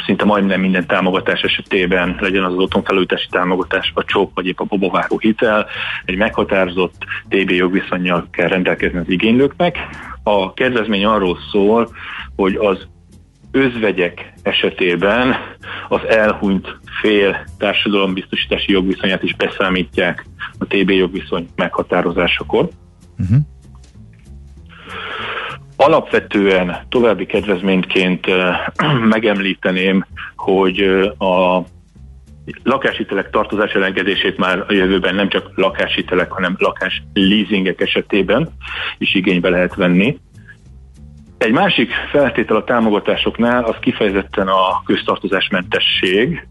szinte 0.06 0.26
majdnem 0.26 0.60
minden 0.60 0.88
támogatás 0.88 1.42
esetében 1.42 2.18
legyen 2.20 2.44
az 2.44 2.54
otthonfelújítási 2.54 3.28
támogatás, 3.30 3.92
a 3.94 4.04
csók 4.04 4.32
vagy 4.34 4.48
épp 4.48 4.60
a 4.60 4.64
bobováró 4.64 5.18
hitel, 5.20 5.68
egy 6.06 6.18
meghatározott 6.18 7.06
TB 7.30 7.50
jogviszonyjal 7.50 8.28
kell 8.32 8.48
rendelkezni 8.48 8.98
az 8.98 9.10
igénylőknek. 9.10 9.78
A 10.24 10.54
kedvezmény 10.54 11.06
arról 11.06 11.38
szól, 11.52 11.90
hogy 12.36 12.56
az 12.56 12.88
özvegyek 13.52 14.34
esetében 14.44 15.36
az 15.90 16.00
elhunyt 16.08 16.78
fél 17.02 17.46
társadalombiztosítási 17.58 18.72
jogviszonyát 18.72 19.24
is 19.24 19.36
beszámítják 19.36 20.26
a 20.58 20.66
TB 20.66 20.90
jogviszony 20.90 21.48
meghatározásakor. 21.56 22.70
Uh-huh. 23.18 23.38
Alapvetően 25.76 26.78
további 26.90 27.26
kedvezményként 27.26 28.26
megemlíteném, 29.16 30.06
hogy 30.36 30.80
a 31.18 31.62
lakáshitelek 32.64 33.30
tartozás 33.30 33.72
elengedését 33.72 34.38
már 34.38 34.66
a 34.68 34.74
jövőben 34.74 35.16
nem 35.16 35.30
csak 35.30 35.52
lakáshitelek, 35.56 36.32
hanem 36.32 36.56
lakás 36.60 37.04
leasingek 37.14 37.82
esetében 37.82 38.50
is 38.98 39.16
igénybe 39.16 39.50
lehet 39.50 39.76
venni. 39.76 40.18
Egy 41.38 41.52
másik 41.52 41.92
feltétel 42.12 42.56
a 42.56 42.64
támogatásoknál 42.64 43.64
az 43.64 43.76
kifejezetten 43.80 44.48
a 44.48 44.82
köztartozásmentesség, 44.86 46.48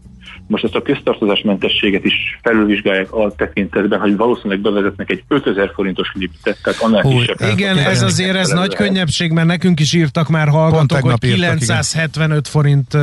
most 0.47 0.63
ezt 0.63 0.75
a 0.75 0.81
köztartozásmentességet 0.81 2.03
is 2.03 2.39
felülvizsgálják 2.41 3.13
a 3.13 3.31
tekintetben, 3.37 3.99
hogy 3.99 4.15
valószínűleg 4.15 4.59
bevezetnek 4.59 5.09
egy 5.09 5.23
5000 5.27 5.71
forintos 5.73 6.11
limitet, 6.13 6.57
tehát 6.63 6.81
annál 6.81 7.01
Hú, 7.01 7.09
kisebb. 7.09 7.37
Igen, 7.51 7.77
ez 7.77 8.01
azért 8.01 8.35
ez 8.35 8.49
nagy 8.49 8.75
könnyebbség, 8.75 9.31
mert 9.31 9.47
nekünk 9.47 9.79
is 9.79 9.93
írtak 9.93 10.29
már 10.29 10.47
hallgatók, 10.47 10.99
hogy 10.99 11.19
975 11.19 12.35
írtak, 12.35 12.51
forint 12.51 12.93
uh, 12.93 13.01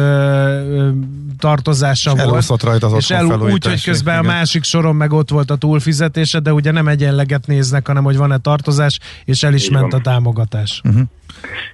tartozása 1.39 2.13
és 2.13 2.47
volt. 2.47 2.63
rajta 2.63 2.87
az 2.87 2.95
és 2.97 3.11
el, 3.11 3.25
úgy, 3.25 3.67
hogy 3.67 3.85
közben 3.85 4.19
igen. 4.19 4.31
a 4.31 4.33
másik 4.33 4.65
soron 4.65 4.97
meg 4.97 5.13
ott 5.13 5.31
volt 5.31 5.51
a 5.51 5.57
túlfizetése, 5.57 6.39
de 6.39 6.53
ugye 6.53 6.71
nem 6.71 6.89
egyenleget 6.89 7.47
néznek, 7.47 7.87
hanem 7.87 8.05
hogy 8.05 8.17
van-e 8.17 8.39
tartozás, 8.39 8.99
és 9.25 9.43
el 9.43 9.55
is 9.55 9.67
Igen. 9.67 9.81
ment 9.81 9.93
a 9.93 9.99
támogatás. 9.99 10.81
Uh-huh. 10.85 11.03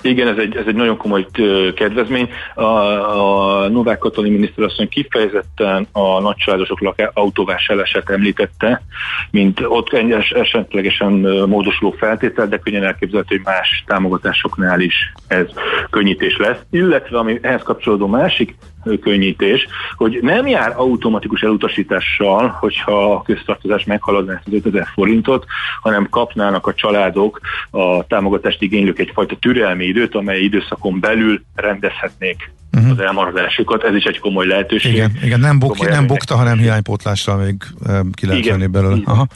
Igen, 0.01 0.29
ez 0.29 0.37
egy, 0.37 0.57
ez 0.57 0.67
egy 0.67 0.75
nagyon 0.75 0.97
komoly 0.97 1.27
kedvezmény. 1.75 2.31
A, 2.55 2.63
a 2.63 3.69
Novák 3.69 3.99
Katalin 3.99 4.33
miniszterasszony 4.33 4.89
kifejezetten 4.89 5.87
a 5.93 6.21
nagycsaládosok 6.21 6.81
laká, 6.81 7.11
autóvásárlását 7.15 8.11
említette, 8.11 8.83
mint 9.31 9.61
ott 9.63 9.93
esetlegesen 10.31 11.13
módosuló 11.47 11.91
feltétel, 11.91 12.49
de 12.49 12.59
könnyen 12.59 12.85
elképzelhető, 12.85 13.37
hogy 13.37 13.45
más 13.45 13.85
támogatásoknál 13.87 14.81
is 14.81 15.13
ez 15.27 15.47
könnyítés 15.91 16.37
lesz. 16.37 16.59
Illetve 16.71 17.19
ami 17.19 17.39
ehhez 17.43 17.63
kapcsolódó 17.63 18.07
másik 18.07 18.55
könnyítés, 18.97 19.67
hogy 19.97 20.19
nem 20.23 20.47
jár 20.47 20.73
automatikus 20.77 21.41
elutasítással, 21.41 22.57
hogyha 22.61 23.13
a 23.13 23.23
köztartozás 23.23 23.85
meghaladná 23.85 24.33
ezt 24.35 24.47
az 24.47 24.53
5000 24.53 24.87
forintot, 24.95 25.45
hanem 25.81 26.09
kapnának 26.11 26.67
a 26.67 26.75
családok 26.75 27.41
a 27.71 28.07
támogatást 28.07 28.63
igénylők 28.63 28.99
egyfajta 28.99 29.37
türelmi 29.37 29.85
időt, 29.85 30.15
amely 30.15 30.41
időszakon 30.41 31.01
belül 31.01 31.43
rendezhetnék 31.55 32.51
uh-huh. 32.73 32.91
az 32.91 33.01
elmaradásukat. 33.01 33.85
Ez 33.85 33.95
is 33.95 34.05
egy 34.05 34.19
komoly 34.19 34.47
lehetőség. 34.47 34.93
Igen, 34.93 35.11
igen 35.23 35.41
nem, 35.41 35.59
buk, 35.59 35.89
nem 35.89 36.07
bukta, 36.07 36.37
hanem 36.37 36.59
hiánypótlással 36.59 37.37
még 37.37 37.55
ki 38.13 38.27
lehet 38.27 38.47
venni 38.47 38.67
belőle. 38.67 38.97
Aha. 39.05 39.27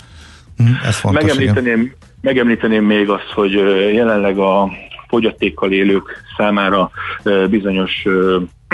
Uh-huh. 0.59 0.87
Ez 0.87 0.97
fontos, 0.97 1.23
megemlíteném, 1.23 1.81
igen. 1.81 1.95
megemlíteném 2.21 2.85
még 2.85 3.09
azt, 3.09 3.31
hogy 3.35 3.53
jelenleg 3.95 4.39
a 4.39 4.71
fogyatékkal 5.09 5.73
élők 5.73 6.23
számára 6.37 6.91
bizonyos 7.51 8.07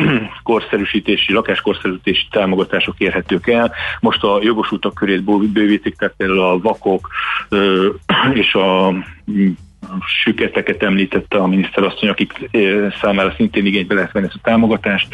korszerűsítési, 0.42 1.32
lakáskorszerűsítési 1.32 2.26
támogatások 2.30 2.94
érhetők 2.98 3.48
el. 3.48 3.72
Most 4.00 4.22
a 4.22 4.38
jogosultak 4.42 4.94
körét 4.94 5.22
bővítik, 5.52 5.96
tehát 5.96 6.14
például 6.16 6.40
a 6.40 6.58
vakok 6.58 7.08
és 8.32 8.54
a 8.54 8.94
süketeket 10.22 10.82
említette 10.82 11.38
a 11.38 11.46
miniszter 11.46 11.84
asszony, 11.84 12.08
akik 12.08 12.50
számára 13.00 13.32
szintén 13.36 13.66
igénybe 13.66 13.94
lehet 13.94 14.12
venni 14.12 14.26
ezt 14.26 14.34
a 14.34 14.42
támogatást, 14.42 15.08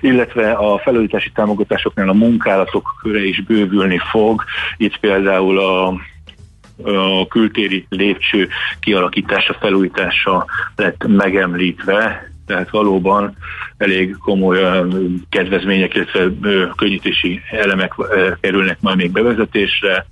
illetve 0.00 0.52
a 0.52 0.78
felújítási 0.78 1.30
támogatásoknál 1.34 2.08
a 2.08 2.12
munkálatok 2.12 2.94
köre 3.02 3.24
is 3.24 3.40
bővülni 3.40 3.98
fog. 4.10 4.44
Itt 4.76 4.98
például 4.98 5.58
a 5.58 5.94
a 6.82 7.26
kültéri 7.26 7.86
lépcső 7.88 8.48
kialakítása, 8.80 9.56
felújítása 9.60 10.46
lett 10.76 11.06
megemlítve, 11.06 12.30
tehát 12.46 12.70
valóban 12.70 13.36
elég 13.76 14.16
komoly 14.16 14.84
kedvezmények, 15.28 15.94
illetve 15.94 16.28
könnyítési 16.76 17.40
elemek 17.50 17.94
kerülnek 18.40 18.78
majd 18.80 18.96
még 18.96 19.10
bevezetésre. 19.10 20.06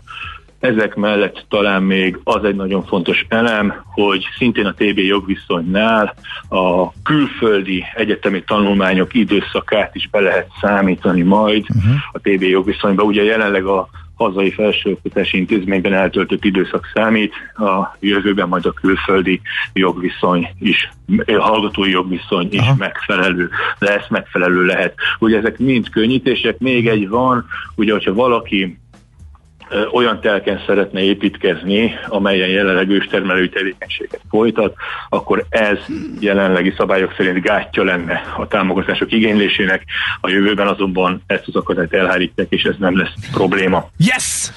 Ezek 0.60 0.94
mellett 0.94 1.44
talán 1.48 1.82
még 1.82 2.18
az 2.24 2.44
egy 2.44 2.54
nagyon 2.54 2.84
fontos 2.84 3.24
elem, 3.28 3.74
hogy 3.84 4.26
szintén 4.38 4.66
a 4.66 4.74
TB 4.74 4.98
jogviszonynál 4.98 6.14
a 6.48 6.92
külföldi 7.02 7.84
egyetemi 7.94 8.42
tanulmányok 8.42 9.14
időszakát 9.14 9.94
is 9.94 10.08
be 10.10 10.20
lehet 10.20 10.48
számítani 10.60 11.22
majd 11.22 11.64
uh-huh. 11.68 11.94
a 12.12 12.18
TB 12.18 12.42
jogviszonyba. 12.42 13.02
Ugye 13.02 13.22
jelenleg 13.22 13.64
a 13.64 13.88
hazai 14.14 14.50
felsőoktatási 14.50 15.38
intézményben 15.38 15.92
eltöltött 15.92 16.44
időszak 16.44 16.90
számít, 16.94 17.32
a 17.54 17.96
jövőben 18.00 18.48
majd 18.48 18.66
a 18.66 18.72
külföldi 18.72 19.40
jogviszony 19.72 20.48
is, 20.58 20.90
hallgatói 21.26 21.90
jogviszony 21.90 22.48
is 22.50 22.60
Aha. 22.60 22.74
megfelelő 22.78 23.50
lesz, 23.78 24.08
megfelelő 24.08 24.64
lehet. 24.64 24.94
Ugye 25.18 25.38
ezek 25.38 25.58
mind 25.58 25.90
könnyítések, 25.90 26.58
még 26.58 26.88
egy 26.88 27.08
van, 27.08 27.46
ugye 27.76 27.92
hogyha 27.92 28.14
valaki 28.14 28.78
olyan 29.92 30.20
telken 30.20 30.62
szeretne 30.66 31.00
építkezni, 31.00 31.94
amelyen 32.08 32.48
jelenleg 32.48 32.88
őstermelői 32.88 33.48
tevékenységet 33.48 34.20
folytat, 34.30 34.74
akkor 35.08 35.44
ez 35.48 35.78
jelenlegi 36.20 36.74
szabályok 36.76 37.14
szerint 37.16 37.40
gátja 37.40 37.84
lenne 37.84 38.22
a 38.36 38.46
támogatások 38.48 39.12
igénylésének. 39.12 39.84
A 40.20 40.28
jövőben 40.28 40.66
azonban 40.66 41.22
ezt 41.26 41.44
az 41.46 41.56
akadályt 41.56 41.92
elhárítják, 41.92 42.46
és 42.50 42.62
ez 42.62 42.74
nem 42.78 42.98
lesz 42.98 43.12
probléma. 43.32 43.90
Yes! 43.96 44.50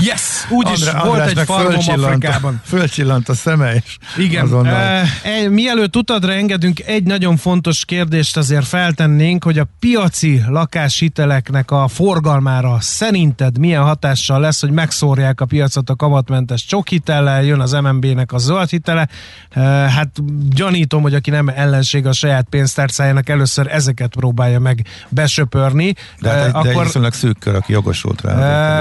Yes! 0.00 0.46
Úgyis 0.50 0.86
Andrá, 0.86 1.04
volt 1.04 1.26
egy 1.26 1.38
farmom 1.44 2.04
Afrikában. 2.04 2.60
Fölcsillant 2.64 3.28
a 3.28 3.34
szeme, 3.34 3.74
és 3.74 3.96
Igen. 4.16 4.44
Azonnal... 4.44 4.74
E, 5.22 5.48
mielőtt 5.48 5.96
utadra 5.96 6.32
engedünk, 6.32 6.80
egy 6.80 7.02
nagyon 7.02 7.36
fontos 7.36 7.84
kérdést 7.84 8.36
azért 8.36 8.66
feltennénk, 8.66 9.44
hogy 9.44 9.58
a 9.58 9.66
piaci 9.80 10.40
lakáshiteleknek 10.48 11.70
a 11.70 11.88
forgalmára 11.88 12.76
szerinted 12.80 13.58
milyen 13.58 13.82
hatással 13.82 14.27
hatással 14.28 14.40
lesz, 14.40 14.60
hogy 14.60 14.70
megszórják 14.70 15.40
a 15.40 15.44
piacot 15.44 15.90
a 15.90 15.96
kamatmentes 15.96 16.64
csokhitellel, 16.64 17.42
jön 17.42 17.60
az 17.60 17.72
MNB-nek 17.72 18.32
a 18.32 18.38
zöld 18.38 18.68
hitele. 18.68 19.08
Hát 19.88 20.08
gyanítom, 20.50 21.02
hogy 21.02 21.14
aki 21.14 21.30
nem 21.30 21.48
ellenség 21.48 22.06
a 22.06 22.12
saját 22.12 22.46
pénztárcájának, 22.50 23.28
először 23.28 23.66
ezeket 23.66 24.14
próbálja 24.14 24.60
meg 24.60 24.86
besöpörni. 25.08 25.94
De, 26.20 26.30
hát, 26.30 26.48
akkor, 26.48 26.72
de 26.72 26.82
viszonylag 26.82 27.12
szűk 27.12 27.38
kör, 27.38 27.54
aki 27.54 27.72
jogosult 27.72 28.20
rá. 28.20 28.32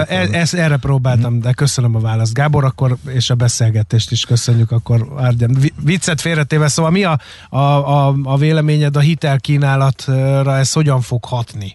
E, 0.04 0.28
ez, 0.32 0.54
erre 0.54 0.78
próbáltam, 0.78 1.40
de 1.40 1.54
köszönöm 1.54 1.96
a 1.96 2.00
választ. 2.00 2.34
Gábor, 2.34 2.64
akkor 2.64 2.98
és 3.08 3.30
a 3.30 3.36
beszélgetést 3.36 4.12
is 4.12 4.26
köszönjük, 4.26 4.72
akkor 4.72 5.08
Árgyan. 5.18 5.58
Viccet 5.84 6.22
félretéve, 6.22 6.68
szóval 6.68 6.92
mi 6.92 7.04
a, 7.04 7.20
a, 7.50 7.58
a, 7.58 8.16
a 8.24 8.38
véleményed 8.38 8.96
a 8.96 9.00
hitelkínálatra, 9.00 10.58
ez 10.58 10.74
hogyan 10.74 11.02
fog 11.02 11.26
hatni? 11.26 11.74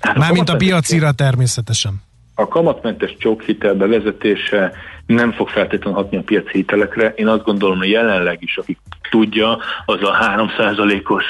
Hát 0.00 0.16
Mármint 0.16 0.48
a 0.48 0.56
piacira 0.56 1.12
természetesen 1.12 2.00
a 2.40 2.48
kamatmentes 2.48 3.16
csókhitel 3.18 3.74
bevezetése 3.74 4.72
nem 5.06 5.32
fog 5.32 5.48
feltétlenül 5.48 6.00
hatni 6.00 6.16
a 6.16 6.22
piaci 6.22 6.50
hitelekre. 6.52 7.12
Én 7.16 7.28
azt 7.28 7.44
gondolom, 7.44 7.78
hogy 7.78 7.90
jelenleg 7.90 8.38
is, 8.42 8.56
aki 8.56 8.76
tudja, 9.10 9.58
az 9.84 10.02
a 10.02 10.18
3%-os 10.20 11.24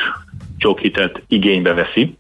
csókhitelt 0.59 1.23
igénybe 1.29 1.75
veszi. 1.75 2.17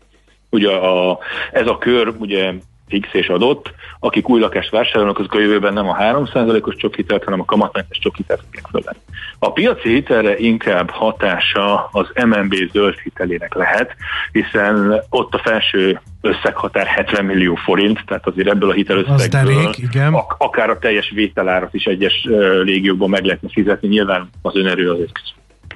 Ugye 0.50 0.70
a, 0.70 1.18
ez 1.52 1.66
a 1.66 1.78
kör 1.78 2.14
ugye 2.18 2.52
fix 2.90 3.08
és 3.12 3.28
adott, 3.28 3.74
akik 4.00 4.28
új 4.28 4.40
lakást 4.40 4.70
vásárolnak, 4.70 5.18
azok 5.18 5.34
a 5.34 5.40
jövőben 5.40 5.72
nem 5.72 5.88
a 5.88 5.96
3%-os 5.96 6.74
csokhitelt, 6.74 7.24
hanem 7.24 7.40
a 7.40 7.44
kamatmentes 7.44 7.98
csokhitelt 7.98 8.42
fogják 8.44 8.66
fölvenni. 8.70 8.98
A 9.38 9.52
piaci 9.52 9.88
hitelre 9.88 10.38
inkább 10.38 10.90
hatása 10.90 11.88
az 11.92 12.06
MNB 12.26 12.54
zöld 12.72 12.98
hitelének 12.98 13.54
lehet, 13.54 13.96
hiszen 14.32 15.02
ott 15.08 15.34
a 15.34 15.38
felső 15.38 16.00
összeghatár 16.20 16.86
70 16.86 17.24
millió 17.24 17.54
forint, 17.54 18.02
tehát 18.06 18.26
azért 18.26 18.48
ebből 18.48 18.70
a 18.70 18.72
hitelösszegből 18.72 19.70
igen. 19.76 20.14
akár 20.38 20.70
a 20.70 20.78
teljes 20.78 21.10
vételárat 21.14 21.74
is 21.74 21.84
egyes 21.84 22.26
légiókban 22.62 23.10
meg 23.10 23.24
lehetne 23.24 23.48
fizetni. 23.52 23.88
Nyilván 23.88 24.30
az 24.42 24.56
önerő 24.56 24.90
az 24.90 24.98
egy 25.00 25.12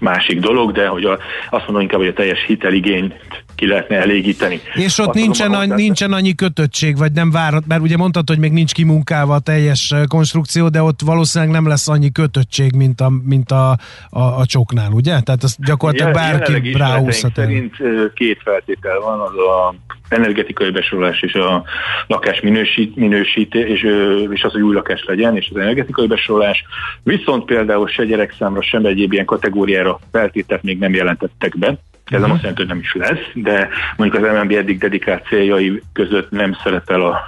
másik 0.01 0.41
dolog, 0.41 0.73
de 0.73 0.87
hogy 0.87 1.05
a, 1.05 1.19
azt 1.51 1.65
mondom 1.65 1.81
inkább, 1.81 1.99
hogy 1.99 2.09
a 2.09 2.13
teljes 2.13 2.45
hiteligényt 2.47 3.15
ki 3.55 3.67
lehetne 3.67 3.97
elégíteni. 3.97 4.61
És 4.75 4.99
ott 4.99 5.15
nincsen, 5.15 5.53
a, 5.53 5.65
nincsen 5.65 6.13
annyi 6.13 6.35
kötöttség, 6.35 6.97
vagy 6.97 7.13
nem 7.13 7.31
várat, 7.31 7.67
mert 7.67 7.81
ugye 7.81 7.97
mondtad, 7.97 8.29
hogy 8.29 8.39
még 8.39 8.53
nincs 8.53 8.73
kimunkálva 8.73 9.35
a 9.35 9.39
teljes 9.39 9.95
konstrukció, 10.09 10.69
de 10.69 10.83
ott 10.83 11.01
valószínűleg 11.05 11.55
nem 11.55 11.67
lesz 11.69 11.89
annyi 11.89 12.13
kötöttség, 12.13 12.75
mint 12.77 13.01
a, 13.01 13.11
mint 13.25 13.51
a, 13.51 13.71
a, 14.11 14.21
a 14.21 14.47
csoknál, 14.47 14.91
ugye? 14.93 15.21
Tehát 15.21 15.43
az 15.43 15.57
gyakorlatilag 15.67 16.13
bárki 16.13 16.73
ráhúzhat. 16.73 17.35
szerint 17.35 17.75
két 18.15 18.41
feltétel 18.43 19.01
van, 19.01 19.21
az 19.21 19.35
a 19.35 19.75
energetikai 20.09 20.71
besorolás 20.71 21.23
és 21.23 21.35
a 21.35 21.65
lakás 22.07 22.41
minősít, 22.41 22.97
minősítés, 22.97 23.69
és, 23.69 23.87
és 24.31 24.43
az, 24.43 24.53
hogy 24.53 24.61
új 24.61 24.75
lakás 24.75 25.05
legyen, 25.07 25.37
és 25.37 25.51
az 25.55 25.61
energetikai 25.61 26.07
besorolás. 26.07 26.65
Viszont 27.03 27.45
például 27.45 27.89
se 27.89 28.05
gyerekszámra, 28.05 28.63
sem 28.63 28.85
egyéb 28.85 29.13
ilyen 29.13 29.25
kategóriára 29.25 29.84
feltételt 30.13 30.63
még 30.63 30.79
nem 30.79 30.95
jelentettek 30.95 31.59
be. 31.59 31.79
Ez 32.05 32.21
nem 32.21 32.31
azt 32.31 32.41
jelenti, 32.41 32.61
hogy 32.61 32.71
nem 32.71 32.81
is 32.81 32.95
lesz, 32.95 33.27
de 33.35 33.69
mondjuk 33.97 34.25
az 34.25 34.37
MNB 34.37 34.53
eddig 34.53 34.79
dedikált 34.79 35.27
céljai 35.27 35.83
között 35.93 36.31
nem 36.31 36.57
szerepel 36.63 37.01
a 37.01 37.21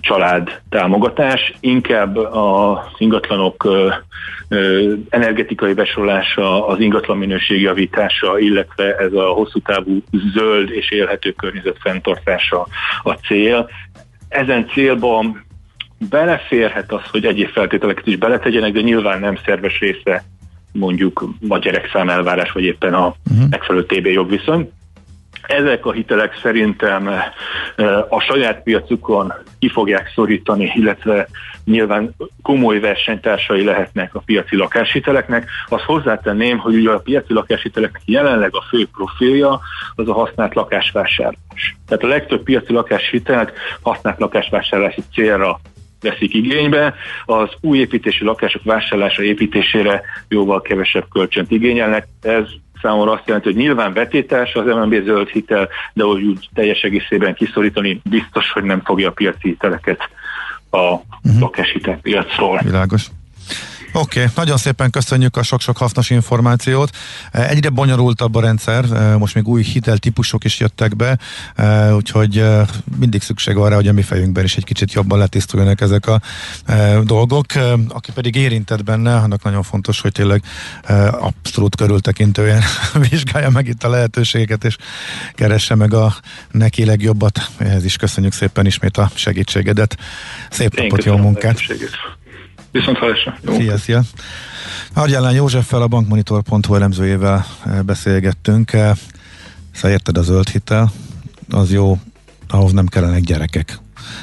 család 0.00 0.60
támogatás, 0.68 1.52
inkább 1.60 2.16
az 2.16 2.78
ingatlanok 2.98 3.68
energetikai 5.08 5.72
besorolása, 5.72 6.66
az 6.66 6.80
ingatlan 6.80 7.18
minőség 7.18 7.60
javítása, 7.60 8.38
illetve 8.38 8.96
ez 8.96 9.12
a 9.12 9.24
hosszú 9.24 9.58
távú 9.58 10.02
zöld 10.34 10.70
és 10.70 10.90
élhető 10.90 11.32
környezet 11.32 11.76
fenntartása 11.80 12.66
a 13.02 13.12
cél. 13.12 13.68
Ezen 14.28 14.68
célban 14.68 15.44
beleférhet 16.10 16.92
az, 16.92 17.02
hogy 17.10 17.24
egyéb 17.24 17.48
feltételeket 17.48 18.06
is 18.06 18.16
beletegyenek, 18.16 18.72
de 18.72 18.80
nyilván 18.80 19.20
nem 19.20 19.38
szerves 19.44 19.78
része 19.78 20.24
mondjuk 20.78 21.28
a 21.48 21.58
gyerekszám 21.58 22.08
elvárás, 22.08 22.52
vagy 22.52 22.64
éppen 22.64 22.94
a 22.94 23.14
uh-huh. 23.30 23.48
megfelelő 23.50 23.86
TB 23.86 24.06
jogviszony. 24.06 24.70
Ezek 25.42 25.86
a 25.86 25.92
hitelek 25.92 26.38
szerintem 26.42 27.10
a 28.08 28.20
saját 28.20 28.62
piacukon 28.62 29.32
ki 29.58 29.68
fogják 29.68 30.12
szorítani, 30.14 30.72
illetve 30.74 31.28
nyilván 31.64 32.14
komoly 32.42 32.80
versenytársai 32.80 33.64
lehetnek 33.64 34.14
a 34.14 34.22
piaci 34.24 34.56
lakáshiteleknek. 34.56 35.48
Azt 35.68 35.82
hozzátenném, 35.82 36.58
hogy 36.58 36.74
ugye 36.74 36.90
a 36.90 36.98
piaci 36.98 37.32
lakáshiteleknek 37.32 38.02
jelenleg 38.04 38.54
a 38.54 38.64
fő 38.68 38.88
profilja 38.92 39.60
az 39.94 40.08
a 40.08 40.12
használt 40.12 40.54
lakásvásárlás. 40.54 41.76
Tehát 41.86 42.04
a 42.04 42.06
legtöbb 42.06 42.42
piaci 42.42 42.72
lakáshitelt 42.72 43.52
használt 43.82 44.18
lakásvásárlási 44.18 45.02
célra 45.12 45.60
veszik 46.00 46.34
igénybe, 46.34 46.94
az 47.24 47.48
új 47.60 47.78
építési 47.78 48.24
lakások 48.24 48.62
vásárlása 48.62 49.22
építésére 49.22 50.02
jóval 50.28 50.62
kevesebb 50.62 51.06
kölcsönt 51.12 51.50
igényelnek. 51.50 52.06
Ez 52.22 52.44
számomra 52.82 53.12
azt 53.12 53.26
jelenti, 53.26 53.48
hogy 53.48 53.56
nyilván 53.56 53.92
vetétás 53.92 54.54
az 54.54 54.64
MNB 54.64 55.04
zöld 55.04 55.28
hitel, 55.28 55.68
de 55.92 56.04
hogy 56.04 56.22
úgy 56.22 56.48
teljes 56.54 56.82
egészében 56.82 57.34
kiszorítani 57.34 58.00
biztos, 58.10 58.52
hogy 58.52 58.62
nem 58.62 58.82
fogja 58.84 59.08
a 59.08 59.12
piaci 59.12 59.48
hiteleket 59.48 60.00
a 60.70 60.76
uh-huh. 60.78 61.40
lakáshitelpiacról. 61.40 62.60
Világos. 62.64 63.06
Oké, 63.98 64.20
okay, 64.20 64.32
nagyon 64.36 64.56
szépen 64.56 64.90
köszönjük 64.90 65.36
a 65.36 65.42
sok-sok 65.42 65.76
hasznos 65.76 66.10
információt. 66.10 66.96
Eh, 67.30 67.50
egyre 67.50 67.68
bonyolultabb 67.68 68.34
a 68.34 68.40
rendszer, 68.40 68.84
eh, 68.84 69.18
most 69.18 69.34
még 69.34 69.48
új 69.48 69.62
hiteltípusok 69.62 70.44
is 70.44 70.60
jöttek 70.60 70.96
be, 70.96 71.18
eh, 71.54 71.96
úgyhogy 71.96 72.44
mindig 72.98 73.22
szükség 73.22 73.56
van 73.56 73.68
rá, 73.68 73.74
hogy 73.74 73.88
a 73.88 73.92
mi 73.92 74.02
fejünkben 74.02 74.44
is 74.44 74.56
egy 74.56 74.64
kicsit 74.64 74.92
jobban 74.92 75.18
letisztuljanak 75.18 75.80
ezek 75.80 76.06
a 76.06 76.20
dolgok. 77.02 77.46
Aki 77.88 78.12
pedig 78.12 78.34
érintett 78.34 78.84
benne, 78.84 79.16
annak 79.16 79.42
nagyon 79.42 79.62
fontos, 79.62 80.00
hogy 80.00 80.12
tényleg 80.12 80.42
abszolút 81.10 81.76
körültekintően 81.76 82.62
vizsgálja 83.10 83.50
meg 83.50 83.66
itt 83.66 83.84
a 83.84 83.88
lehetőségeket, 83.88 84.64
és 84.64 84.76
keresse 85.34 85.74
meg 85.74 85.94
a 85.94 86.14
neki 86.50 86.84
legjobbat. 86.84 87.50
Ehhez 87.56 87.84
is 87.84 87.96
köszönjük 87.96 88.32
szépen 88.32 88.66
ismét 88.66 88.96
a 88.96 89.10
segítségedet. 89.14 89.96
Szép 90.50 90.74
Én 90.74 90.82
napot, 90.84 91.04
jó 91.04 91.16
munkát! 91.16 91.60
Viszont 92.78 92.98
hallásra. 92.98 93.38
Szia, 93.46 93.78
szia. 93.78 94.02
Argyellán 94.94 95.32
Józseffel, 95.32 95.82
a 95.82 95.86
bankmonitor.hu 95.86 96.74
elemzőjével 96.74 97.46
eh, 97.64 97.82
beszélgettünk. 97.82 98.72
Eh, 98.72 98.96
szóval 99.72 99.90
érted 99.90 100.18
a 100.18 100.22
zöld 100.22 100.48
hitel, 100.48 100.92
az 101.50 101.72
jó, 101.72 101.98
ahhoz 102.48 102.72
nem 102.72 102.86
kellenek 102.86 103.20
gyerekek. 103.20 103.78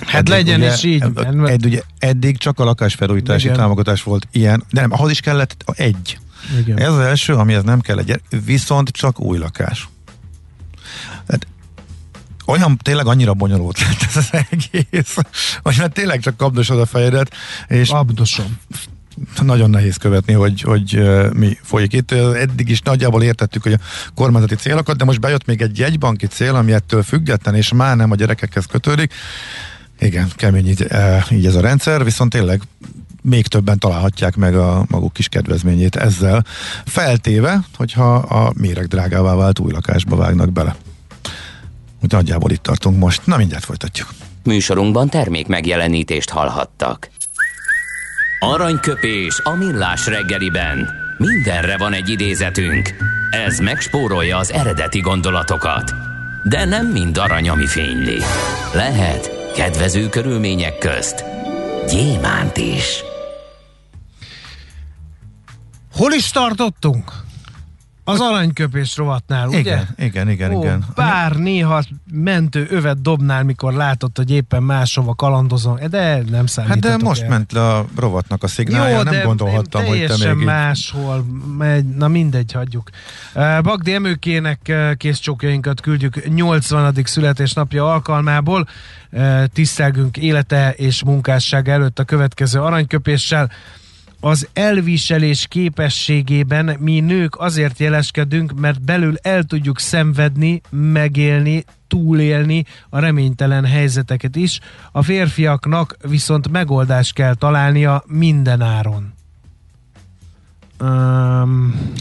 Hát 0.06 0.15
eddig, 0.15 0.30
legyen 0.30 0.60
ugye, 0.60 0.74
is 0.74 0.84
így. 0.84 1.04
Ed, 1.46 1.65
ugye, 1.65 1.82
eddig 2.00 2.38
csak 2.38 2.60
a 2.60 2.63
lakásfelújítási 2.63 3.46
Igen. 3.46 3.58
támogatás 3.58 4.04
volt 4.04 4.28
ilyen, 4.32 4.63
de 4.72 4.82
nem, 4.82 4.91
ahhoz 4.91 5.12
is 5.12 5.20
kellett 5.20 5.63
egy. 5.76 6.18
Igen. 6.60 6.78
Ez 6.78 6.89
az 6.89 7.00
első, 7.00 7.34
amihez 7.34 7.63
nem 7.63 7.80
kell 7.80 7.98
egy, 7.98 8.22
viszont 8.46 8.89
csak 8.89 9.20
új 9.20 9.38
lakás. 9.38 9.89
Hát 11.28 11.48
olyan 12.45 12.77
tényleg 12.77 13.08
annyira 13.08 13.34
bonyolult 13.34 13.79
lett 13.79 14.01
ez 14.08 14.15
az 14.17 14.29
egész, 14.49 15.15
hogy 15.62 15.75
már 15.77 15.89
tényleg 15.89 16.19
csak 16.19 16.38
kapdosod 16.38 16.79
a 16.79 16.86
fejedet, 16.86 17.34
és 17.67 17.89
Abdosom. 17.89 18.58
nagyon 19.41 19.69
nehéz 19.69 19.95
követni, 19.95 20.34
hogy, 20.34 20.62
hogy 20.62 21.01
mi 21.34 21.58
folyik 21.62 21.93
itt. 21.93 22.12
Eddig 22.12 22.69
is 22.69 22.81
nagyjából 22.81 23.23
értettük, 23.23 23.63
hogy 23.63 23.73
a 23.73 23.79
kormányzati 24.15 24.55
célokat, 24.55 24.97
de 24.97 25.05
most 25.05 25.19
bejött 25.19 25.45
még 25.45 25.62
egy 25.62 25.77
jegybanki 25.77 26.27
cél, 26.27 26.55
ami 26.55 26.71
ettől 26.71 27.03
független, 27.03 27.55
és 27.55 27.73
már 27.73 27.95
nem 27.95 28.12
a 28.12 28.15
gyerekekhez 28.15 28.65
kötődik. 28.65 29.13
Igen, 29.99 30.31
kemény 30.36 30.67
így, 30.67 30.88
így 31.31 31.45
ez 31.45 31.55
a 31.55 31.62
rendszer, 31.62 32.03
viszont 32.03 32.31
tényleg 32.31 32.62
még 33.21 33.47
többen 33.47 33.79
találhatják 33.79 34.36
meg 34.36 34.55
a 34.55 34.86
maguk 34.89 35.13
kis 35.13 35.27
kedvezményét 35.27 35.95
ezzel, 35.95 36.45
feltéve, 36.86 37.63
hogyha 37.77 38.15
a 38.15 38.53
méreg 38.58 38.88
drágává 38.88 39.36
vált 39.36 39.60
új 39.60 39.71
lakásba 39.71 40.15
vágnak 40.15 40.51
bele. 40.51 40.75
Úgy 42.06 42.12
nagyjából 42.12 42.52
itt 42.52 42.63
tartunk 42.63 43.00
most. 43.00 43.26
Na 43.26 43.38
mindjárt 43.38 43.63
folytatjuk. 43.63 44.10
Műsorunkban 44.44 45.10
termék 45.10 45.48
megjelenítést 45.48 46.30
hallhattak. 46.30 47.10
Aranyköpés 48.39 49.39
a 49.44 49.50
millás 49.50 50.08
reggeliben. 50.08 50.89
Mindenre 51.18 51.78
van 51.78 51.94
egy 51.94 52.10
idézetünk. 52.10 52.94
Ez 53.48 53.60
megspórolja 53.60 54.38
az 54.38 54.52
eredeti 54.52 55.00
gondolatokat. 55.00 55.94
De 56.44 56.65
nem 56.65 56.88
mind 56.88 57.18
arany, 57.18 57.50
ami 57.50 57.65
fényli. 57.65 58.18
Lehet 58.74 59.52
kedvező 59.56 60.10
körülmények 60.10 60.78
közt 60.78 61.24
gyémánt 61.89 62.58
is. 62.58 63.04
Hol 65.94 66.12
is 66.12 66.30
tartottunk? 66.30 67.24
Az 68.08 68.20
aranyköpés 68.20 68.96
rovatnál, 68.98 69.48
ugye? 69.48 69.60
Igen, 69.60 69.88
igen, 69.98 70.30
igen, 70.30 70.54
Ó, 70.54 70.62
igen. 70.63 70.86
Bár 70.96 71.36
néha 71.36 71.84
mentő 72.12 72.68
övet 72.70 73.02
dobnál, 73.02 73.44
mikor 73.44 73.74
látod, 73.74 74.18
hogy 74.18 74.32
éppen 74.32 74.63
máshova 74.63 75.15
kalandozom, 75.15 75.78
de 75.89 76.15
nem 76.15 76.34
Hát 76.34 76.48
számítottuk 76.48 77.00
de 77.00 77.06
most 77.06 77.22
el. 77.22 77.30
ment 77.30 77.52
le 77.52 77.68
a 77.68 77.86
rovatnak 77.96 78.44
a 78.44 78.48
szignálja, 78.48 79.04
nem 79.04 79.24
gondolhattam, 79.24 79.86
hogy 79.86 80.06
te 80.06 80.34
még 80.34 80.46
máshol 80.46 81.26
megy, 81.58 81.86
na 81.86 82.08
mindegy, 82.08 82.52
hagyjuk. 82.52 82.89
Bagdi 83.62 83.94
Emőkének 83.94 84.74
készcsókjainkat 84.98 85.82
küldjük 85.82 86.28
80. 86.36 86.96
születésnapja 87.04 87.91
alkalmából. 87.91 88.68
Tisztelgünk 89.54 90.18
élete 90.18 90.74
és 90.78 91.04
munkássága 91.04 91.72
előtt 91.72 92.00
a 92.00 92.04
következő 92.04 92.62
aranyköpéssel. 92.62 93.52
Az 94.19 94.47
elviselés 94.54 95.47
képességében 95.47 96.78
mi 96.80 96.99
nők 96.99 97.39
azért 97.39 97.80
jeleskedünk, 97.80 98.60
mert 98.60 98.82
belül 98.82 99.15
el 99.21 99.43
tudjuk 99.43 99.80
szenvedni, 99.80 100.62
megélni, 100.69 101.63
túlélni 101.88 102.65
a 102.89 102.99
reménytelen 102.99 103.65
helyzeteket 103.65 104.36
is. 104.36 104.60
A 104.91 105.04
férfiaknak 105.04 105.97
viszont 106.08 106.51
megoldást 106.51 107.13
kell 107.13 107.34
találnia 107.34 108.04
minden 108.08 108.62
áron. 108.62 109.13
Um, 110.80 111.93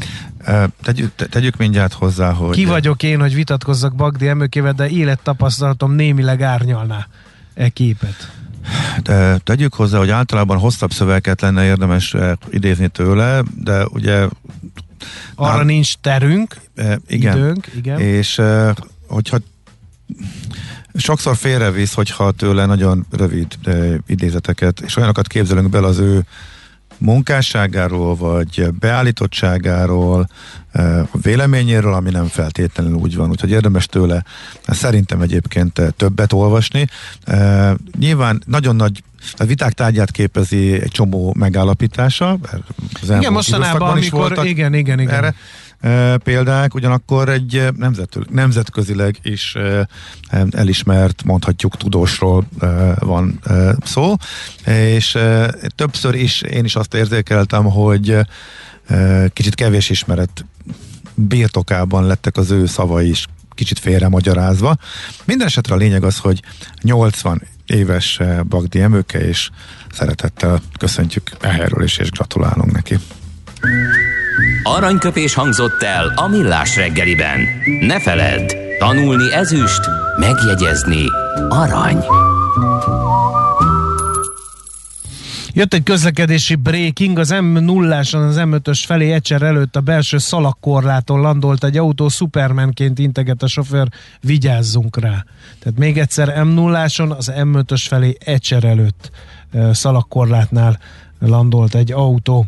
Tegyük, 0.83 1.15
te- 1.15 1.27
tegyük 1.27 1.57
mindjárt 1.57 1.93
hozzá, 1.93 2.33
hogy... 2.33 2.55
ki 2.55 2.65
vagyok 2.65 3.03
én, 3.03 3.21
hogy 3.21 3.35
vitatkozzak 3.35 3.95
Bagdi 3.95 4.29
Emőkével, 4.29 4.73
de 4.73 4.89
élettapasztalatom 4.89 5.93
némileg 5.93 6.43
árnyalná 6.43 7.07
e 7.55 7.69
képet. 7.69 8.33
De 9.03 9.39
tegyük 9.39 9.75
hozzá, 9.75 9.99
hogy 9.99 10.11
általában 10.11 10.59
hosszabb 10.59 10.93
szövegeket 10.93 11.41
lenne 11.41 11.65
érdemes 11.65 12.15
eh, 12.15 12.33
idézni 12.51 12.89
tőle, 12.89 13.43
de 13.57 13.87
ugye 13.87 14.29
Arra 15.35 15.57
Hát- 15.57 15.65
nincs 15.65 15.95
terünk, 16.01 16.57
eh, 16.75 16.95
igen, 17.07 17.37
időnk, 17.37 17.67
igen. 17.77 18.01
és 18.01 18.39
eh, 18.39 18.73
hogyha 19.09 19.39
sokszor 20.95 21.37
félrevisz, 21.37 21.95
hogyha 21.95 22.31
tőle 22.31 22.67
nagyon 22.67 23.07
rövid 23.11 23.47
idézeteket, 24.07 24.81
és 24.81 24.97
olyanokat 24.97 25.27
képzelünk 25.27 25.71
bele 25.71 25.87
az 25.87 25.99
ő 25.99 26.25
munkásságáról, 26.99 28.17
vagy 28.17 28.69
beállítottságáról, 28.79 30.29
eh, 30.73 31.01
a 31.01 31.19
véleményéről, 31.23 31.95
ami 31.95 32.11
nem 32.11 32.27
feltétlenül 32.27 32.95
úgy 32.95 33.17
van. 33.17 33.31
Úgyhogy 33.31 33.51
érdemes 33.51 33.87
tőle 33.87 34.25
szerintem 34.67 35.21
egyébként 35.21 35.79
eh, 35.79 35.89
többet 35.97 36.33
olvasni. 36.33 36.87
Eh, 37.25 37.73
Nyilván 37.99 38.43
nagyon 38.47 38.77
nagy 38.77 39.03
a 39.37 39.45
viták 39.45 39.73
tárgyát 39.73 40.11
képezi 40.11 40.73
egy 40.73 40.91
csomó 40.91 41.35
megállapítása. 41.39 42.39
Az 43.03 43.11
Igen, 43.11 43.33
mostanában, 43.33 43.91
amikor, 43.91 44.21
voltak 44.21 44.49
igen, 44.49 44.75
igen, 44.75 45.01
igen. 45.01 45.15
erre 45.15 45.35
példák, 46.19 46.75
ugyanakkor 46.75 47.29
egy 47.29 47.57
e, 47.57 47.73
nemzet, 47.77 48.19
nemzetközileg 48.31 49.19
is 49.23 49.57
elismert, 50.51 51.25
mondhatjuk 51.25 51.77
tudósról 51.77 52.47
van 52.99 53.41
szó, 53.85 54.15
és 54.67 55.19
többször 55.75 56.15
is 56.15 56.43
én 56.43 56.65
is 56.65 56.77
azt 56.77 56.95
érzékeltem, 56.95 57.65
hogy 57.65 58.19
kicsit 59.33 59.55
kevés 59.55 59.91
ismeret 59.91 60.45
birtokában 61.15 62.07
lettek 62.07 62.37
az 62.37 62.51
ő 62.51 62.67
szavai 62.67 63.09
is 63.09 63.27
kicsit 63.51 63.79
félre 63.79 64.09
magyarázva. 64.09 64.77
Minden 65.25 65.47
esetre 65.47 65.75
a 65.75 65.79
lényeg 65.79 66.05
az, 66.05 66.19
hogy 66.19 66.43
80 66.83 67.43
éves 67.67 68.21
Bagdi 68.49 68.81
Emőke, 68.81 69.27
és 69.27 69.51
szeretettel 69.93 70.61
köszöntjük 70.79 71.31
erről 71.41 71.85
is, 71.85 71.97
és 71.97 72.11
gratulálunk 72.11 72.73
neki. 72.73 72.99
Aranyköpés 74.67 75.35
hangzott 75.35 75.83
el 75.83 76.13
a 76.17 76.29
millás 76.29 76.77
reggeliben. 76.77 77.41
Ne 77.81 78.01
feledd, 78.01 78.53
tanulni 78.79 79.33
ezüst, 79.33 79.81
megjegyezni 80.19 81.05
arany. 81.49 82.05
Jött 85.53 85.75
egy 85.75 85.83
közlekedési 85.83 86.55
breaking, 86.55 87.19
az 87.19 87.31
M0-áson 87.33 88.29
az 88.29 88.37
M5-ös 88.39 88.83
felé 88.87 89.13
egyszer 89.13 89.43
előtt 89.43 89.77
a 89.77 89.81
belső 89.81 90.19
szalagkorláton 90.19 91.21
landolt 91.21 91.65
egy 91.65 91.77
autó, 91.77 92.09
Supermanként 92.09 92.99
integet 92.99 93.43
a 93.43 93.47
sofőr, 93.47 93.89
vigyázzunk 94.21 95.01
rá. 95.01 95.25
Tehát 95.59 95.79
még 95.79 95.99
egyszer 95.99 96.33
M0-áson 96.37 97.17
az 97.17 97.33
M5-ös 97.37 97.85
felé 97.89 98.17
egyszer 98.25 98.65
előtt 98.65 99.11
szalagkorlátnál 99.73 100.79
landolt 101.19 101.75
egy 101.75 101.93
autó. 101.93 102.47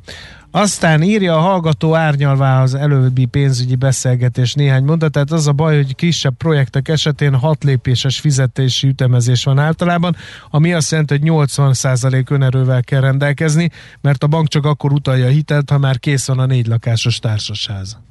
Aztán 0.51 1.03
írja 1.03 1.37
a 1.37 1.41
hallgató 1.41 1.95
árnyalvá 1.95 2.63
az 2.63 2.75
előbbi 2.75 3.25
pénzügyi 3.25 3.75
beszélgetés 3.75 4.55
néhány 4.55 4.85
mondatát. 4.85 5.31
Az 5.31 5.47
a 5.47 5.53
baj, 5.53 5.77
hogy 5.77 5.95
kisebb 5.95 6.35
projektek 6.37 6.89
esetén 6.89 7.35
hat 7.35 7.65
lépéses 7.65 8.21
fizetési 8.21 8.89
ütemezés 8.89 9.45
van 9.45 9.59
általában, 9.59 10.17
ami 10.51 10.73
azt 10.73 10.91
jelenti, 10.91 11.19
hogy 11.19 11.47
80% 11.57 12.31
önerővel 12.31 12.83
kell 12.83 13.01
rendelkezni, 13.01 13.71
mert 14.01 14.23
a 14.23 14.27
bank 14.27 14.49
csak 14.49 14.65
akkor 14.65 14.93
utalja 14.93 15.27
a 15.27 15.31
hitelt, 15.31 15.71
ha 15.71 15.79
már 15.79 15.99
kész 15.99 16.27
van 16.27 16.39
a 16.39 16.47
négy 16.47 16.67
lakásos 16.67 17.19
társasház. 17.19 18.06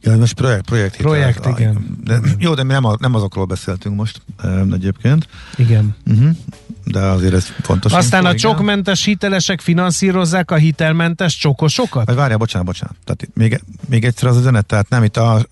Ja, 0.00 0.16
most 0.16 0.34
projekt, 0.34 0.64
projekt, 0.64 0.96
Projekt, 0.96 1.36
hitel. 1.36 1.52
igen. 1.58 1.98
De, 2.04 2.20
jó, 2.38 2.54
de 2.54 2.62
mi 2.62 2.72
nem, 2.72 2.84
a, 2.84 2.96
nem 3.00 3.14
azokról 3.14 3.44
beszéltünk 3.44 3.96
most 3.96 4.22
egyébként, 4.72 5.28
Igen. 5.56 5.96
uh-huh. 6.06 6.30
de 6.84 6.98
azért 7.00 7.34
ez 7.34 7.46
fontos. 7.62 7.92
Aztán 7.92 8.20
info, 8.20 8.32
a 8.32 8.34
igen. 8.34 8.50
csokmentes 8.50 9.04
hitelesek 9.04 9.60
finanszírozzák 9.60 10.50
a 10.50 10.54
hitelmentes 10.56 11.36
csokosokat? 11.36 12.06
Vagy 12.06 12.14
várjál, 12.16 12.38
bocsánat, 12.38 12.66
bocsánat. 12.66 12.96
Tehát 13.04 13.28
még, 13.34 13.62
még 13.88 14.04
egyszer 14.04 14.28
az 14.28 14.36
üzenet, 14.36 14.66
tehát 14.66 14.88
nem 14.88 15.04
itt 15.04 15.16
a, 15.16 15.46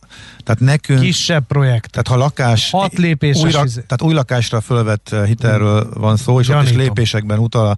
tehát 0.45 0.61
nekünk, 0.61 1.01
Kisebb 1.01 1.47
projekt. 1.47 1.91
tehát 1.91 2.09
ha 2.09 2.17
lakás, 2.17 2.71
Hat 2.71 2.99
lépéses 2.99 3.43
újra, 3.43 3.65
izé- 3.65 3.87
tehát 3.87 4.03
új 4.03 4.15
lakásra 4.15 4.61
fölvett 4.61 5.09
eh, 5.13 5.27
hitelről 5.27 5.91
van 5.95 6.17
szó, 6.17 6.41
és 6.41 6.49
ott 6.49 6.55
is 6.55 6.63
Gyanítom. 6.63 6.79
lépésekben 6.87 7.39
utal 7.39 7.67
a, 7.67 7.77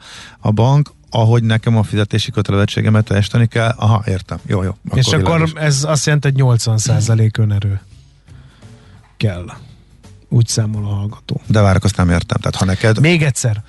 a 0.49 0.51
bank, 0.51 0.91
ahogy 1.17 1.43
nekem 1.43 1.77
a 1.77 1.83
fizetési 1.83 2.31
kötelezettségemet 2.31 3.05
teljesíteni 3.05 3.47
kell. 3.47 3.75
Aha, 3.77 4.03
értem. 4.07 4.39
Jó, 4.47 4.63
jó. 4.63 4.77
Akkor 4.87 4.99
és 4.99 5.07
akkor 5.07 5.23
világos. 5.23 5.53
ez 5.53 5.85
azt 5.85 6.07
jelenti, 6.07 6.31
hogy 6.31 6.59
80% 6.59 7.39
önerő 7.39 7.81
kell. 9.17 9.45
Úgy 10.29 10.47
számol 10.47 10.85
a 10.85 10.89
hallgató. 10.89 11.41
De 11.47 11.61
várok, 11.61 11.85
azt 11.85 11.97
nem 11.97 12.11
értem. 12.11 12.41
Tehát 12.41 12.57
ha 12.57 12.65
neked... 12.65 13.01
Még 13.01 13.23
egyszer. 13.23 13.63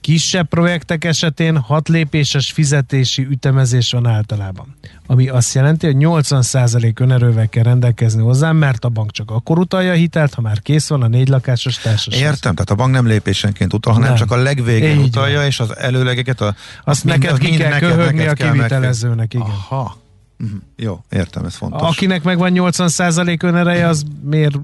Kisebb 0.00 0.48
projektek 0.48 1.04
esetén 1.04 1.58
hat 1.58 1.88
lépéses 1.88 2.50
fizetési 2.52 3.26
ütemezés 3.30 3.90
van 3.92 4.06
általában. 4.06 4.76
Ami 5.06 5.28
azt 5.28 5.54
jelenti, 5.54 5.86
hogy 5.86 5.96
80% 5.98 7.00
önerővel 7.00 7.48
kell 7.48 7.62
rendelkezni 7.62 8.22
hozzá, 8.22 8.52
mert 8.52 8.84
a 8.84 8.88
bank 8.88 9.10
csak 9.10 9.30
akkor 9.30 9.58
utalja 9.58 9.90
a 9.92 9.94
hitelt, 9.94 10.34
ha 10.34 10.40
már 10.40 10.60
kész 10.60 10.88
van 10.88 11.02
a 11.02 11.06
négy 11.08 11.28
lakásos 11.28 11.76
társaság. 11.78 12.20
Értem, 12.20 12.54
tehát 12.54 12.70
a 12.70 12.74
bank 12.74 12.92
nem 12.92 13.06
lépésenként 13.06 13.72
utal, 13.72 13.92
hanem 13.92 14.08
Nem. 14.08 14.18
csak 14.18 14.30
a 14.30 14.36
legvégén 14.36 14.98
Így 14.98 15.04
utalja, 15.06 15.36
van. 15.38 15.46
és 15.46 15.60
az 15.60 15.76
előlegeket 15.76 16.40
a, 16.40 16.54
Azt 16.84 17.04
mind- 17.04 17.18
neked 17.18 17.32
az 17.34 17.38
ki 17.40 17.46
mind 17.48 17.60
kell 17.60 17.70
neked- 17.70 17.90
köhögni 17.90 18.24
neked 18.24 18.46
a 18.48 18.52
kivitelezőnek, 18.52 19.34
igen. 19.34 19.46
Aha. 19.46 19.96
Mhm. 20.40 20.56
Jó, 20.76 21.04
értem, 21.10 21.44
ez 21.44 21.54
fontos. 21.54 21.88
Akinek 21.88 22.22
megvan 22.22 22.52
80% 22.54 23.42
önereje, 23.42 23.86
az 23.86 24.04
miért, 24.22 24.58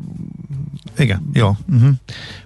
Igen, 0.99 1.31
jó. 1.33 1.57
Uh-huh. 1.73 1.91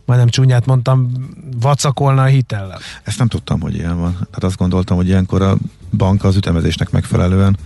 majdnem 0.04 0.28
csúnyát 0.28 0.66
mondtam, 0.66 1.12
vacakolna 1.60 2.22
a 2.22 2.26
hitellel. 2.26 2.78
Ezt 3.02 3.18
nem 3.18 3.28
tudtam, 3.28 3.60
hogy 3.60 3.74
ilyen 3.74 3.98
van. 3.98 4.12
Tehát 4.12 4.44
azt 4.44 4.56
gondoltam, 4.56 4.96
hogy 4.96 5.08
ilyenkor 5.08 5.42
a 5.42 5.56
bank 5.96 6.24
az 6.24 6.36
ütemezésnek 6.36 6.90
megfelelően 6.90 7.56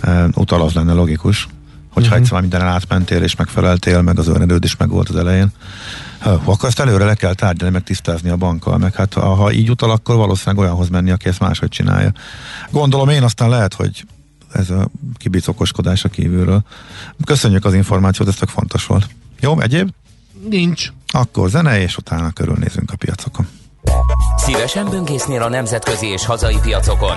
e, 0.00 0.28
utal 0.34 0.62
az 0.62 0.72
lenne 0.72 0.92
logikus, 0.92 1.48
hogyha 1.88 2.10
uh-huh. 2.10 2.16
egyszer 2.16 2.40
mindenen 2.40 2.66
átmentél 2.66 3.22
és 3.22 3.36
megfeleltél, 3.36 4.02
meg 4.02 4.18
az 4.18 4.28
önerőd 4.28 4.64
is 4.64 4.76
meg 4.76 4.88
volt 4.88 5.08
az 5.08 5.16
elején. 5.16 5.52
Ha, 6.18 6.30
akkor 6.30 6.68
ezt 6.68 6.80
előre 6.80 7.04
le 7.04 7.14
kell 7.14 7.34
tárgyalni, 7.34 7.74
meg 7.74 7.84
tisztázni 7.84 8.30
a 8.30 8.36
bankkal, 8.36 8.78
meg 8.78 8.94
hát 8.94 9.14
ha, 9.14 9.34
ha 9.34 9.52
így 9.52 9.70
utal, 9.70 9.90
akkor 9.90 10.16
valószínűleg 10.16 10.64
olyanhoz 10.64 10.88
menni, 10.88 11.10
aki 11.10 11.28
ezt 11.28 11.40
máshogy 11.40 11.68
csinálja. 11.68 12.12
Gondolom 12.70 13.08
én, 13.08 13.22
aztán 13.22 13.48
lehet, 13.48 13.74
hogy 13.74 14.04
ez 14.52 14.70
a 14.70 14.88
kibicokoskodás 15.14 16.04
a 16.04 16.08
kívülről. 16.08 16.62
Köszönjük 17.24 17.64
az 17.64 17.74
információt, 17.74 18.28
ez 18.28 18.34
tök 18.34 18.48
fontos 18.48 18.86
volt. 18.86 19.08
Jó, 19.40 19.60
egyéb? 19.60 19.90
Nincs. 20.48 20.92
Akkor 21.06 21.50
zene, 21.50 21.80
és 21.80 21.96
utána 21.96 22.30
körülnézünk 22.30 22.90
a 22.90 22.96
piacokon. 22.96 23.48
Szívesen 24.36 24.90
böngésznél 24.90 25.42
a 25.42 25.48
nemzetközi 25.48 26.06
és 26.06 26.24
hazai 26.24 26.56
piacokon? 26.62 27.16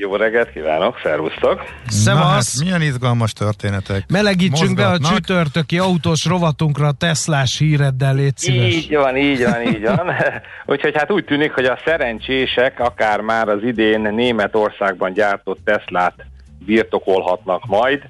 Jó 0.00 0.16
reggelt 0.16 0.52
kívánok, 0.52 1.00
szervusztok! 1.02 1.64
Szevasz! 1.86 2.58
Hát, 2.58 2.64
milyen 2.64 2.82
izgalmas 2.82 3.32
történetek. 3.32 4.04
Melegítsünk 4.08 4.76
be 4.76 4.86
a 4.86 4.98
csütörtöki 4.98 5.78
autós 5.78 6.24
rovatunkra 6.24 6.86
a 6.86 6.92
Teslás 6.92 7.58
híreddel, 7.58 8.14
légy 8.14 8.36
szíves. 8.36 8.74
Így 8.74 8.96
van, 8.96 9.16
így 9.16 9.44
van, 9.44 9.62
így 9.62 9.82
van. 9.82 10.12
Úgyhogy 10.72 10.96
hát 10.96 11.10
úgy 11.10 11.24
tűnik, 11.24 11.52
hogy 11.52 11.64
a 11.64 11.78
szerencsések 11.84 12.80
akár 12.80 13.20
már 13.20 13.48
az 13.48 13.62
idén 13.62 14.00
Németországban 14.00 15.12
gyártott 15.12 15.58
Teslát 15.64 16.14
birtokolhatnak 16.58 17.66
majd. 17.66 18.02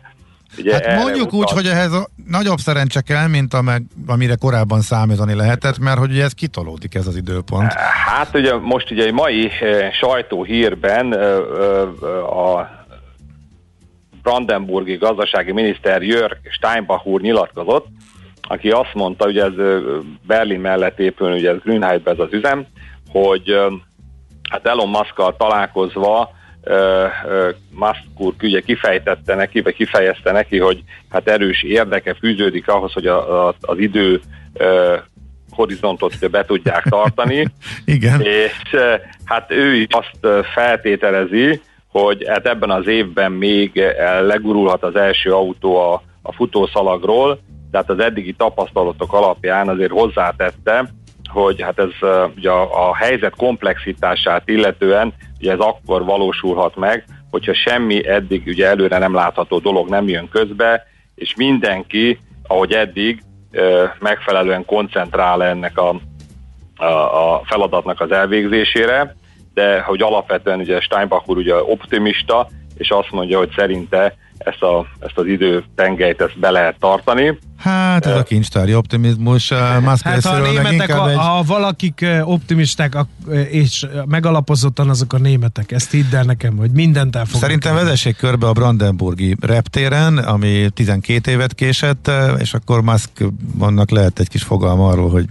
Ugye 0.59 0.73
hát 0.73 1.03
mondjuk 1.03 1.27
utal... 1.27 1.39
úgy, 1.39 1.51
hogy 1.51 1.67
ehhez 1.67 1.93
a 1.93 2.09
nagyobb 2.27 2.59
szerencse 2.59 3.01
kell, 3.01 3.27
mint 3.27 3.63
meg, 3.63 3.83
amire 4.07 4.35
korábban 4.35 4.81
számítani 4.81 5.35
lehetett, 5.35 5.79
mert 5.79 5.99
hogy 5.99 6.11
ugye 6.11 6.25
ez 6.25 6.33
kitolódik 6.33 6.95
ez 6.95 7.07
az 7.07 7.17
időpont. 7.17 7.73
Hát 8.07 8.35
ugye 8.35 8.57
most 8.57 8.91
ugye 8.91 9.05
egy 9.05 9.13
mai 9.13 9.51
eh, 9.61 9.93
sajtóhírben 9.93 11.17
eh, 11.17 11.21
eh, 11.23 12.37
a 12.37 12.79
Brandenburgi 14.23 14.97
gazdasági 14.97 15.53
miniszter 15.53 16.03
Jörg 16.03 16.37
Steinbach 16.51 17.07
úr 17.07 17.21
nyilatkozott, 17.21 17.87
aki 18.41 18.71
azt 18.71 18.95
mondta, 18.95 19.25
hogy 19.25 19.39
ez 19.39 19.53
Berlin 20.27 20.61
mellett 20.61 20.99
épül, 20.99 21.33
ugye 21.33 21.51
ez 21.51 21.59
Grünheitben 21.63 22.15
ez 22.15 22.21
az 22.21 22.33
üzem, 22.33 22.67
hogy 23.13 23.55
hát 24.51 24.67
Elon 24.67 24.89
musk 24.89 25.37
találkozva 25.39 26.31
Musk 27.71 28.03
úr 28.17 28.35
ugye 28.43 28.61
kifejtette 28.61 29.35
neki, 29.35 29.61
vagy 29.61 29.75
kifejezte 29.75 30.33
neki, 30.33 30.59
hogy 30.59 30.83
hát 31.11 31.29
erős 31.29 31.63
érdeke 31.63 32.15
fűződik 32.15 32.69
ahhoz, 32.69 32.93
hogy 32.93 33.07
a, 33.07 33.49
a, 33.49 33.55
az 33.61 33.79
idő 33.79 34.21
horizontot 35.51 36.15
ugye 36.15 36.29
be 36.29 36.45
tudják 36.45 36.83
tartani. 36.83 37.47
Igen. 37.85 38.21
És 38.21 38.77
hát 39.25 39.51
ő 39.51 39.87
azt 39.91 40.45
feltételezi, 40.55 41.61
hogy 41.89 42.25
hát 42.29 42.47
ebben 42.47 42.71
az 42.71 42.87
évben 42.87 43.33
még 43.33 43.83
legurulhat 44.23 44.83
az 44.83 44.97
első 44.97 45.33
autó 45.33 45.77
a, 45.77 46.03
a 46.23 46.33
futószalagról, 46.33 47.41
tehát 47.71 47.91
az 47.91 47.99
eddigi 47.99 48.33
tapasztalatok 48.33 49.13
alapján 49.13 49.69
azért 49.69 49.91
hozzátette, 49.91 50.93
hogy 51.33 51.63
hát 51.63 51.79
ez 51.79 52.09
ugye 52.37 52.51
a, 52.51 52.89
a 52.89 52.97
helyzet 52.97 53.37
komplexitását 53.37 54.49
illetően 54.49 55.15
ugye 55.39 55.53
ez 55.53 55.59
akkor 55.59 56.05
valósulhat 56.05 56.77
meg, 56.77 57.05
hogyha 57.31 57.55
semmi 57.55 58.09
eddig 58.09 58.47
ugye 58.47 58.67
előre 58.67 58.99
nem 58.99 59.15
látható 59.15 59.59
dolog 59.59 59.89
nem 59.89 60.09
jön 60.09 60.29
közbe, 60.29 60.87
és 61.15 61.35
mindenki, 61.37 62.19
ahogy 62.47 62.73
eddig, 62.73 63.23
megfelelően 63.99 64.65
koncentrál 64.65 65.45
ennek 65.45 65.79
a, 65.79 66.01
a, 66.77 66.85
a 67.35 67.43
feladatnak 67.45 68.01
az 68.01 68.11
elvégzésére, 68.11 69.17
de 69.55 69.81
hogy 69.81 70.03
alapvetően 70.03 70.61
ugye 70.61 70.81
Steinbach 70.81 71.29
úr 71.29 71.37
ugye 71.37 71.55
optimista, 71.55 72.49
és 72.77 72.91
azt 72.91 73.11
mondja, 73.11 73.39
hogy 73.39 73.51
szerinte 73.57 74.15
ezt, 74.45 74.63
a, 74.63 74.87
ezt 75.01 75.19
az 75.19 75.27
idő 75.27 75.65
tengelyt 75.75 76.21
ezt 76.21 76.39
be 76.39 76.51
lehet 76.51 76.77
tartani. 76.79 77.39
Hát 77.59 78.07
ez 78.07 78.17
a 78.17 78.23
kincstári 78.23 78.75
optimizmus. 78.75 79.53
Musk 79.81 80.05
hát 80.05 80.23
ha 80.23 80.31
a 80.31 80.41
németek, 80.41 80.93
ha, 80.93 81.11
egy... 81.11 81.17
ha 81.17 81.43
valakik 81.47 82.07
optimisták 82.23 82.97
és 83.51 83.87
megalapozottan 84.07 84.89
azok 84.89 85.13
a 85.13 85.19
németek, 85.19 85.73
ezt 85.73 85.91
hidd 85.91 86.15
el 86.15 86.25
nekem, 86.25 86.57
hogy 86.57 86.71
mindent 86.71 87.17
el 87.17 87.25
Szerintem 87.25 87.75
vezessék 87.75 88.17
körbe 88.17 88.47
a 88.47 88.53
Brandenburgi 88.53 89.37
reptéren, 89.41 90.19
ami 90.19 90.69
12 90.75 91.31
évet 91.31 91.55
késett, 91.55 92.11
és 92.39 92.55
akkor 92.55 92.83
Musk 92.83 93.11
vannak 93.55 93.91
lehet 93.91 94.19
egy 94.19 94.29
kis 94.29 94.43
fogalma 94.43 94.89
arról, 94.89 95.11
hogy 95.11 95.25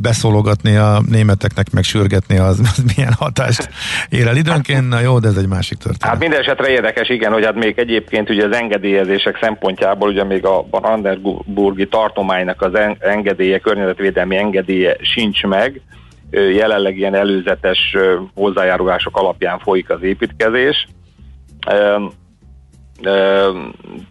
beszólogatni 0.00 0.76
a 0.76 1.02
németeknek, 1.08 1.70
meg 1.70 1.84
sürgetni 1.84 2.36
az, 2.36 2.60
az 2.60 2.82
milyen 2.96 3.12
hatást 3.12 3.68
ér 4.08 4.26
el 4.26 4.36
időnként, 4.36 4.88
na 4.88 5.00
jó, 5.00 5.18
de 5.18 5.28
ez 5.28 5.36
egy 5.36 5.48
másik 5.48 5.78
történet. 5.78 6.12
Hát 6.12 6.18
minden 6.18 6.40
esetre 6.40 6.68
érdekes, 6.68 7.08
igen, 7.08 7.32
hogy 7.32 7.42
hát 7.54 7.64
még 7.64 7.78
egyébként 7.78 8.30
ugye 8.30 8.44
az 8.44 8.56
engedélyezések 8.56 9.38
szempontjából 9.40 10.08
ugye 10.08 10.24
még 10.24 10.46
a 10.46 10.62
Brandenburgi 10.62 11.86
tartománynak 11.86 12.62
az 12.62 12.72
engedélye, 12.98 13.58
környezetvédelmi 13.58 14.36
engedélye 14.36 14.96
sincs 15.00 15.42
meg, 15.42 15.80
jelenleg 16.30 16.96
ilyen 16.98 17.14
előzetes 17.14 17.96
hozzájárulások 18.34 19.16
alapján 19.16 19.58
folyik 19.58 19.90
az 19.90 20.02
építkezés. 20.02 20.86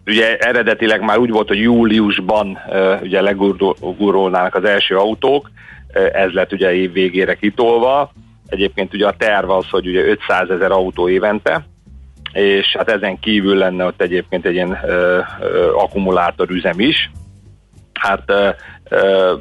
Ugye 0.06 0.36
eredetileg 0.36 1.00
már 1.02 1.18
úgy 1.18 1.30
volt, 1.30 1.48
hogy 1.48 1.60
júliusban 1.60 2.58
ugye 3.02 3.20
legurulnának 3.20 4.54
az 4.54 4.64
első 4.64 4.96
autók, 4.96 5.50
ez 6.12 6.30
lett 6.30 6.52
ugye 6.52 6.74
év 6.74 6.92
végére 6.92 7.34
kitolva. 7.34 8.12
Egyébként 8.46 8.94
ugye 8.94 9.06
a 9.06 9.16
terv 9.18 9.50
az, 9.50 9.68
hogy 9.70 9.86
ugye 9.86 10.04
500 10.04 10.50
ezer 10.50 10.70
autó 10.70 11.08
évente, 11.08 11.66
és 12.34 12.76
hát 12.76 12.90
ezen 12.90 13.18
kívül 13.18 13.56
lenne 13.56 13.84
ott 13.84 14.02
egyébként 14.02 14.46
egy 14.46 14.54
ilyen 14.54 14.78
ö, 14.84 15.20
ö, 15.40 15.72
akkumulátorüzem 15.74 16.80
is. 16.80 17.10
Hát 17.92 18.22
ö, 18.26 18.48
ö, 18.88 19.34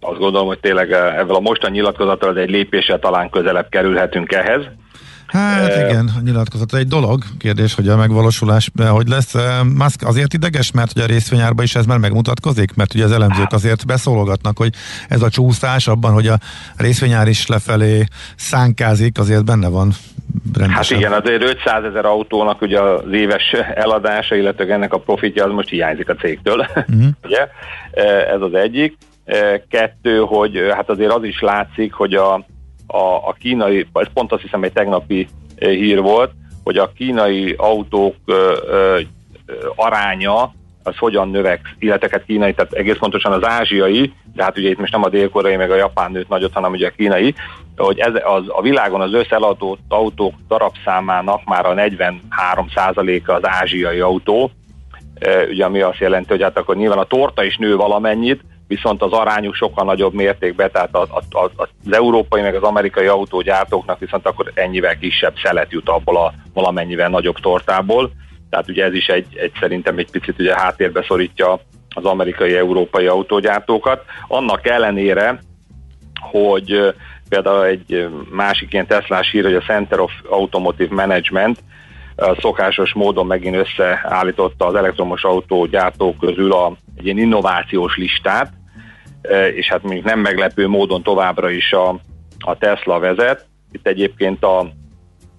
azt 0.00 0.18
gondolom, 0.18 0.46
hogy 0.46 0.60
tényleg 0.60 0.92
ebből 0.92 1.34
a 1.34 1.40
mostani 1.40 1.76
nyilatkozattal 1.76 2.38
egy 2.38 2.50
lépéssel 2.50 2.98
talán 2.98 3.30
közelebb 3.30 3.68
kerülhetünk 3.68 4.32
ehhez. 4.32 4.62
Hát 5.28 5.76
uh, 5.76 5.88
igen, 5.88 6.10
a 6.18 6.20
nyilatkozat 6.24 6.74
egy 6.74 6.86
dolog. 6.86 7.22
Kérdés, 7.38 7.74
hogy 7.74 7.88
a 7.88 7.96
megvalósulás 7.96 8.70
hogy 8.88 9.08
lesz. 9.08 9.34
Musk 9.76 10.06
azért 10.06 10.34
ideges, 10.34 10.72
mert 10.72 10.92
hogy 10.92 11.02
a 11.02 11.06
részvényárban 11.06 11.64
is 11.64 11.74
ez 11.74 11.86
már 11.86 11.98
megmutatkozik? 11.98 12.74
Mert 12.74 12.94
ugye 12.94 13.04
az 13.04 13.12
elemzők 13.12 13.52
azért 13.52 13.86
beszólogatnak, 13.86 14.56
hogy 14.56 14.72
ez 15.08 15.22
a 15.22 15.28
csúszás 15.28 15.88
abban, 15.88 16.12
hogy 16.12 16.26
a 16.26 16.38
részvényár 16.76 17.28
is 17.28 17.46
lefelé 17.46 18.04
szánkázik, 18.36 19.18
azért 19.18 19.44
benne 19.44 19.68
van 19.68 19.92
rendesen. 20.54 20.98
Hát 20.98 21.06
igen, 21.06 21.12
azért 21.12 21.42
500 21.42 21.84
ezer 21.84 22.04
autónak 22.04 22.60
ugye 22.62 22.80
az 22.80 23.12
éves 23.12 23.52
eladása, 23.74 24.34
illetve 24.34 24.72
ennek 24.72 24.92
a 24.92 24.98
profitja 24.98 25.44
az 25.44 25.52
most 25.52 25.68
hiányzik 25.68 26.08
a 26.08 26.14
cégtől. 26.14 26.58
Uh-huh. 26.58 27.04
ugye? 27.24 27.48
Ez 28.34 28.40
az 28.40 28.54
egyik. 28.54 28.96
Kettő, 29.68 30.18
hogy 30.18 30.58
hát 30.74 30.90
azért 30.90 31.12
az 31.12 31.24
is 31.24 31.40
látszik, 31.40 31.92
hogy 31.92 32.14
a, 32.14 32.44
a, 32.90 33.28
a 33.28 33.36
kínai, 33.38 33.86
ez 33.92 34.06
pont 34.14 34.32
azt 34.32 34.42
hiszem 34.42 34.62
egy 34.62 34.72
tegnapi 34.72 35.28
hír 35.58 36.00
volt, 36.00 36.30
hogy 36.64 36.78
a 36.78 36.92
kínai 36.92 37.54
autók 37.58 38.14
ö, 38.24 38.56
ö, 38.66 39.00
aránya 39.74 40.52
az 40.82 40.96
hogyan 40.96 41.30
növekszik, 41.30 41.76
illetve 41.78 42.08
hát 42.10 42.24
kínai, 42.24 42.54
tehát 42.54 42.72
egész 42.72 42.96
pontosan 42.98 43.32
az 43.32 43.46
ázsiai, 43.46 44.12
de 44.34 44.42
hát 44.42 44.58
ugye 44.58 44.68
itt 44.68 44.78
most 44.78 44.92
nem 44.92 45.04
a 45.04 45.08
dél-koreai 45.08 45.56
meg 45.56 45.70
a 45.70 45.76
japán 45.76 46.12
nőtt 46.12 46.28
nagyot, 46.28 46.52
hanem 46.52 46.72
ugye 46.72 46.86
a 46.86 46.92
kínai, 46.96 47.34
hogy 47.76 47.98
ez, 47.98 48.12
az, 48.24 48.42
a 48.46 48.62
világon 48.62 49.00
az 49.00 49.12
összeladott 49.12 49.80
autók 49.88 50.34
darabszámának 50.48 51.44
már 51.44 51.66
a 51.66 51.74
43%-a 51.74 53.32
az 53.32 53.46
ázsiai 53.46 54.00
autó, 54.00 54.50
ugye 55.48 55.64
ami 55.64 55.80
azt 55.80 55.98
jelenti, 55.98 56.28
hogy 56.28 56.42
hát 56.42 56.58
akkor 56.58 56.76
nyilván 56.76 56.98
a 56.98 57.04
torta 57.04 57.44
is 57.44 57.56
nő 57.56 57.76
valamennyit, 57.76 58.42
viszont 58.68 59.02
az 59.02 59.12
arányuk 59.12 59.54
sokkal 59.54 59.84
nagyobb 59.84 60.14
mértékben, 60.14 60.70
tehát 60.70 60.96
az, 60.96 61.08
az, 61.30 61.50
az 61.56 61.92
európai 61.92 62.42
meg 62.42 62.54
az 62.54 62.62
amerikai 62.62 63.06
autógyártóknak 63.06 63.98
viszont 63.98 64.26
akkor 64.26 64.50
ennyivel 64.54 64.98
kisebb 64.98 65.34
szelet 65.42 65.72
jut 65.72 65.88
abból 65.88 66.16
a 66.16 66.32
valamennyivel 66.52 67.08
nagyobb 67.08 67.38
tortából. 67.38 68.10
Tehát 68.50 68.68
ugye 68.68 68.84
ez 68.84 68.94
is 68.94 69.06
egy, 69.06 69.36
egy 69.36 69.52
szerintem 69.60 69.98
egy 69.98 70.10
picit 70.10 70.38
ugye 70.38 70.54
háttérbe 70.54 71.04
szorítja 71.08 71.60
az 71.94 72.04
amerikai-európai 72.04 73.06
autógyártókat. 73.06 74.04
Annak 74.28 74.66
ellenére, 74.66 75.38
hogy 76.20 76.94
például 77.28 77.64
egy 77.64 78.08
másik 78.30 78.72
ilyen 78.72 78.86
Teslás 78.86 79.30
hír, 79.30 79.44
hogy 79.44 79.54
a 79.54 79.60
Center 79.60 80.00
of 80.00 80.12
Automotive 80.30 80.94
Management 80.94 81.58
szokásos 82.40 82.92
módon 82.92 83.26
megint 83.26 83.56
összeállította 83.56 84.66
az 84.66 84.74
elektromos 84.74 85.24
autógyártók 85.24 86.18
közül 86.18 86.52
a, 86.52 86.76
egy 86.96 87.04
ilyen 87.04 87.18
innovációs 87.18 87.96
listát, 87.96 88.52
és 89.54 89.68
hát 89.68 89.82
mondjuk 89.82 90.04
nem 90.04 90.20
meglepő 90.20 90.68
módon 90.68 91.02
továbbra 91.02 91.50
is 91.50 91.72
a, 91.72 91.88
a 92.38 92.58
Tesla 92.58 92.98
vezet. 92.98 93.46
Itt 93.72 93.86
egyébként 93.86 94.44
a, 94.44 94.58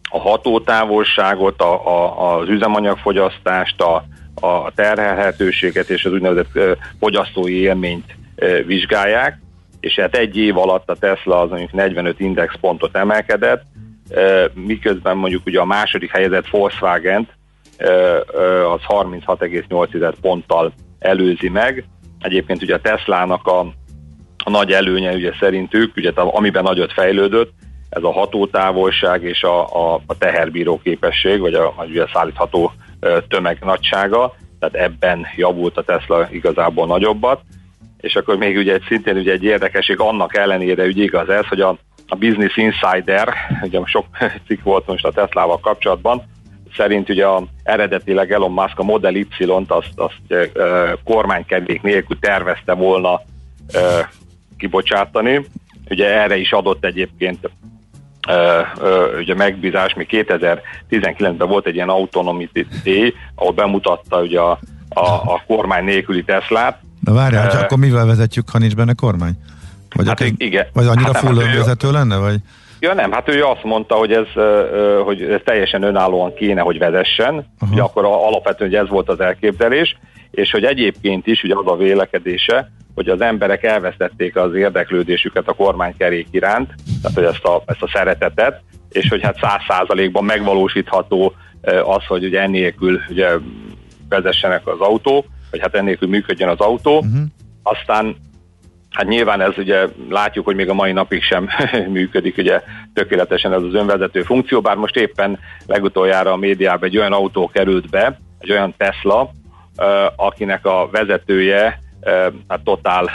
a 0.09 0.19
hatótávolságot, 0.19 1.61
a, 1.61 1.87
a, 1.87 2.37
az 2.37 2.49
üzemanyagfogyasztást, 2.49 3.81
a, 3.81 4.03
a 4.41 4.71
terhelhetőséget 4.75 5.89
és 5.89 6.05
az 6.05 6.11
úgynevezett 6.11 6.79
fogyasztói 6.99 7.53
élményt 7.53 8.15
vizsgálják, 8.65 9.39
és 9.79 9.99
hát 9.99 10.15
egy 10.15 10.37
év 10.37 10.57
alatt 10.57 10.89
a 10.89 10.95
Tesla 10.95 11.39
az 11.39 11.49
mondjuk 11.49 11.71
45 11.71 12.19
indexpontot 12.19 12.95
emelkedett, 12.95 13.63
miközben 14.53 15.17
mondjuk 15.17 15.45
ugye 15.45 15.59
a 15.59 15.65
második 15.65 16.11
helyezett 16.11 16.47
Volkswagen 16.47 17.27
az 18.73 18.81
36,8 18.87 20.13
ponttal 20.21 20.73
előzi 20.99 21.49
meg. 21.49 21.85
Egyébként 22.19 22.61
ugye 22.61 22.75
a 22.75 22.81
Teslának 22.81 23.47
a, 23.47 23.59
a 24.43 24.49
nagy 24.49 24.71
előnye 24.71 25.13
ugye 25.13 25.33
szerintük, 25.39 25.95
ugye 25.95 26.11
amiben 26.15 26.63
nagyot 26.63 26.93
fejlődött, 26.93 27.51
ez 27.89 28.03
a 28.03 28.11
hatótávolság 28.11 29.23
és 29.23 29.43
a, 29.43 29.61
a, 29.61 30.01
a 30.05 30.17
teherbíró 30.17 30.79
képesség, 30.83 31.39
vagy 31.39 31.53
a, 31.53 31.73
vagy 31.77 31.97
a 31.97 32.09
szállítható 32.13 32.71
tömeg 33.27 33.57
nagysága, 33.63 34.35
tehát 34.59 34.75
ebben 34.75 35.25
javult 35.35 35.77
a 35.77 35.83
Tesla 35.83 36.27
igazából 36.31 36.87
nagyobbat, 36.87 37.41
és 37.97 38.15
akkor 38.15 38.37
még 38.37 38.57
ugye 38.57 38.73
egy 38.73 38.83
szintén 38.87 39.17
ugye 39.17 39.31
egy 39.31 39.43
érdekesség 39.43 39.99
annak 39.99 40.35
ellenére 40.35 40.85
ugye 40.85 41.03
igaz 41.03 41.29
ez, 41.29 41.47
hogy 41.47 41.61
a, 41.61 41.77
a 42.07 42.15
Business 42.15 42.57
Insider, 42.57 43.33
ugye 43.61 43.79
sok 43.85 44.05
cikk 44.47 44.63
volt 44.63 44.87
most 44.87 45.05
a 45.05 45.11
Teslával 45.11 45.59
kapcsolatban, 45.59 46.23
szerint 46.75 47.09
ugye 47.09 47.25
a, 47.25 47.43
eredetileg 47.63 48.31
Elon 48.31 48.51
Musk 48.51 48.79
a 48.79 48.83
Model 48.83 49.15
Y-t 49.15 49.45
azt, 49.67 49.93
azt 49.95 50.31
e, 50.31 50.97
kormánykedvék 51.03 51.81
nélkül 51.81 52.19
tervezte 52.19 52.73
volna 52.73 53.21
e, 53.71 54.09
kibocsátani. 54.57 55.45
Ugye 55.89 56.21
erre 56.21 56.37
is 56.37 56.51
adott 56.51 56.85
egyébként 56.85 57.49
e, 58.27 58.33
e, 58.33 58.65
ugye 59.17 59.35
megbízás, 59.35 59.93
mi 59.93 60.05
2019-ben 60.09 61.47
volt 61.47 61.65
egy 61.65 61.75
ilyen 61.75 61.89
Autonomy 61.89 62.49
Day, 62.83 63.13
ahol 63.35 63.51
bemutatta 63.51 64.21
ugye 64.21 64.39
a, 64.39 64.59
a, 64.89 65.09
a 65.09 65.43
kormány 65.47 65.83
nélküli 65.83 66.23
Teslát. 66.23 66.81
Na 66.99 67.13
várjál, 67.13 67.47
uh, 67.47 67.61
akkor 67.61 67.77
mivel 67.77 68.05
vezetjük, 68.05 68.49
ha 68.49 68.57
nincs 68.57 68.75
benne 68.75 68.93
kormány? 68.93 69.33
Vagy, 69.95 70.07
hát 70.07 70.21
akik, 70.21 70.43
igen. 70.43 70.65
vagy 70.73 70.87
annyira 70.87 71.13
hát 71.13 71.23
full 71.23 71.37
önvezető 71.37 71.91
lenne? 71.91 72.17
Vagy? 72.17 72.39
Ja 72.79 72.93
nem, 72.93 73.11
hát 73.11 73.29
ő 73.29 73.43
azt 73.43 73.63
mondta, 73.63 73.95
hogy 73.95 74.11
ez, 74.11 74.27
hogy 75.03 75.21
ez 75.21 75.39
teljesen 75.43 75.83
önállóan 75.83 76.33
kéne, 76.33 76.61
hogy 76.61 76.77
vezessen, 76.77 77.33
uh-huh. 77.33 77.71
ugye 77.71 77.81
akkor 77.81 78.05
alapvetően 78.05 78.69
hogy 78.69 78.79
ez 78.79 78.89
volt 78.89 79.09
az 79.09 79.19
elképzelés, 79.19 79.97
és 80.31 80.51
hogy 80.51 80.63
egyébként 80.63 81.27
is 81.27 81.43
ugye 81.43 81.55
az 81.55 81.67
a 81.67 81.75
vélekedése, 81.75 82.71
hogy 82.95 83.09
az 83.09 83.21
emberek 83.21 83.63
elvesztették 83.63 84.35
az 84.35 84.53
érdeklődésüket 84.53 85.47
a 85.47 85.53
kormánykerék 85.53 86.27
iránt, 86.31 86.73
tehát 87.01 87.17
hogy 87.17 87.23
ezt 87.23 87.43
a, 87.43 87.63
ezt 87.65 87.81
a 87.81 87.89
szeretetet, 87.93 88.61
és 88.89 89.09
hogy 89.09 89.21
hát 89.21 89.37
száz 89.41 89.61
százalékban 89.67 90.23
megvalósítható 90.23 91.33
az, 91.83 92.05
hogy 92.07 92.25
ugye 92.25 92.41
ennélkül 92.41 92.99
ugye 93.09 93.29
vezessenek 94.09 94.67
az 94.67 94.79
autók, 94.79 95.25
vagy 95.51 95.59
hát 95.59 95.75
ennélkül 95.75 96.09
működjön 96.09 96.49
az 96.49 96.59
autó. 96.59 96.97
Uh-huh. 96.97 97.21
Aztán 97.63 98.15
Hát 98.89 99.07
nyilván 99.07 99.41
ez 99.41 99.57
ugye 99.57 99.87
látjuk, 100.09 100.45
hogy 100.45 100.55
még 100.55 100.69
a 100.69 100.73
mai 100.73 100.91
napig 100.91 101.23
sem 101.23 101.49
működik 101.87 102.37
ugye 102.37 102.61
tökéletesen 102.93 103.53
ez 103.53 103.61
az 103.61 103.73
önvezető 103.73 104.21
funkció, 104.21 104.61
bár 104.61 104.75
most 104.75 104.95
éppen 104.95 105.39
legutoljára 105.65 106.31
a 106.31 106.37
médiában 106.37 106.89
egy 106.89 106.97
olyan 106.97 107.13
autó 107.13 107.47
került 107.47 107.89
be, 107.89 108.19
egy 108.39 108.51
olyan 108.51 108.73
Tesla, 108.77 109.31
akinek 110.15 110.65
a 110.65 110.89
vezetője 110.91 111.79
hát 112.47 112.63
totál 112.63 113.09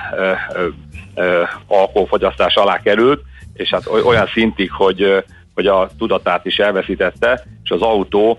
alkoholfogyasztás 1.66 2.54
alá 2.54 2.78
került, 2.78 3.22
és 3.54 3.70
hát 3.70 3.86
olyan 3.86 4.26
szintig, 4.26 4.70
hogy, 4.70 5.24
hogy 5.54 5.66
a 5.66 5.88
tudatát 5.98 6.44
is 6.44 6.58
elveszítette, 6.58 7.42
és 7.64 7.70
az 7.70 7.82
autó 7.82 8.38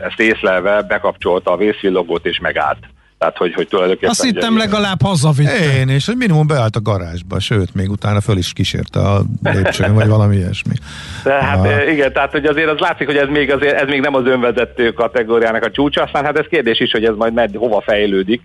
ezt 0.00 0.20
észlelve 0.20 0.82
bekapcsolta 0.82 1.52
a 1.52 1.56
vészvillogót 1.56 2.26
és 2.26 2.38
megállt. 2.38 2.78
Tehát, 3.18 3.36
hogy, 3.36 3.54
hogy 3.54 3.68
tulajdonképpen... 3.68 4.10
Azt 4.10 4.22
hittem 4.22 4.54
ugye, 4.54 4.64
legalább 4.64 5.02
hazavitte. 5.02 5.78
Én, 5.78 5.88
és 5.88 6.06
hogy 6.06 6.16
minimum 6.16 6.46
beállt 6.46 6.76
a 6.76 6.80
garázsba, 6.80 7.40
sőt, 7.40 7.74
még 7.74 7.90
utána 7.90 8.20
föl 8.20 8.36
is 8.36 8.52
kísérte 8.52 9.00
a 9.00 9.22
lépcsőn, 9.42 9.94
vagy 9.94 10.08
valami 10.08 10.36
ilyesmi. 10.36 10.74
Tehát 11.22 11.66
ah. 11.66 11.92
igen, 11.92 12.12
tehát 12.12 12.30
hogy 12.30 12.46
azért 12.46 12.68
az 12.68 12.78
látszik, 12.78 13.06
hogy 13.06 13.16
ez 13.16 13.28
még, 13.28 13.52
azért, 13.52 13.80
ez 13.80 13.88
még 13.88 14.00
nem 14.00 14.14
az 14.14 14.26
önvezető 14.26 14.92
kategóriának 14.92 15.64
a 15.64 15.70
csúcsa, 15.70 16.02
aztán 16.02 16.24
hát 16.24 16.38
ez 16.38 16.46
kérdés 16.46 16.80
is, 16.80 16.90
hogy 16.90 17.04
ez 17.04 17.14
majd 17.16 17.32
med, 17.32 17.54
hova 17.54 17.80
fejlődik, 17.80 18.42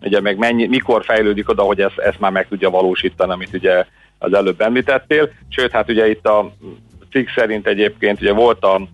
ugye 0.00 0.20
meg 0.20 0.38
mennyi, 0.38 0.66
mikor 0.66 1.04
fejlődik 1.04 1.48
oda, 1.48 1.62
hogy 1.62 1.80
ezt, 1.80 1.98
ezt 1.98 2.20
már 2.20 2.30
meg 2.30 2.48
tudja 2.48 2.70
valósítani, 2.70 3.32
amit 3.32 3.54
ugye 3.54 3.84
az 4.18 4.34
előbb 4.34 4.60
említettél. 4.60 5.30
Sőt, 5.48 5.72
hát 5.72 5.90
ugye 5.90 6.10
itt 6.10 6.26
a 6.26 6.52
cikk 7.10 7.28
szerint 7.36 7.66
egyébként 7.66 8.20
ugye 8.20 8.32
volt 8.32 8.64
a, 8.64 8.88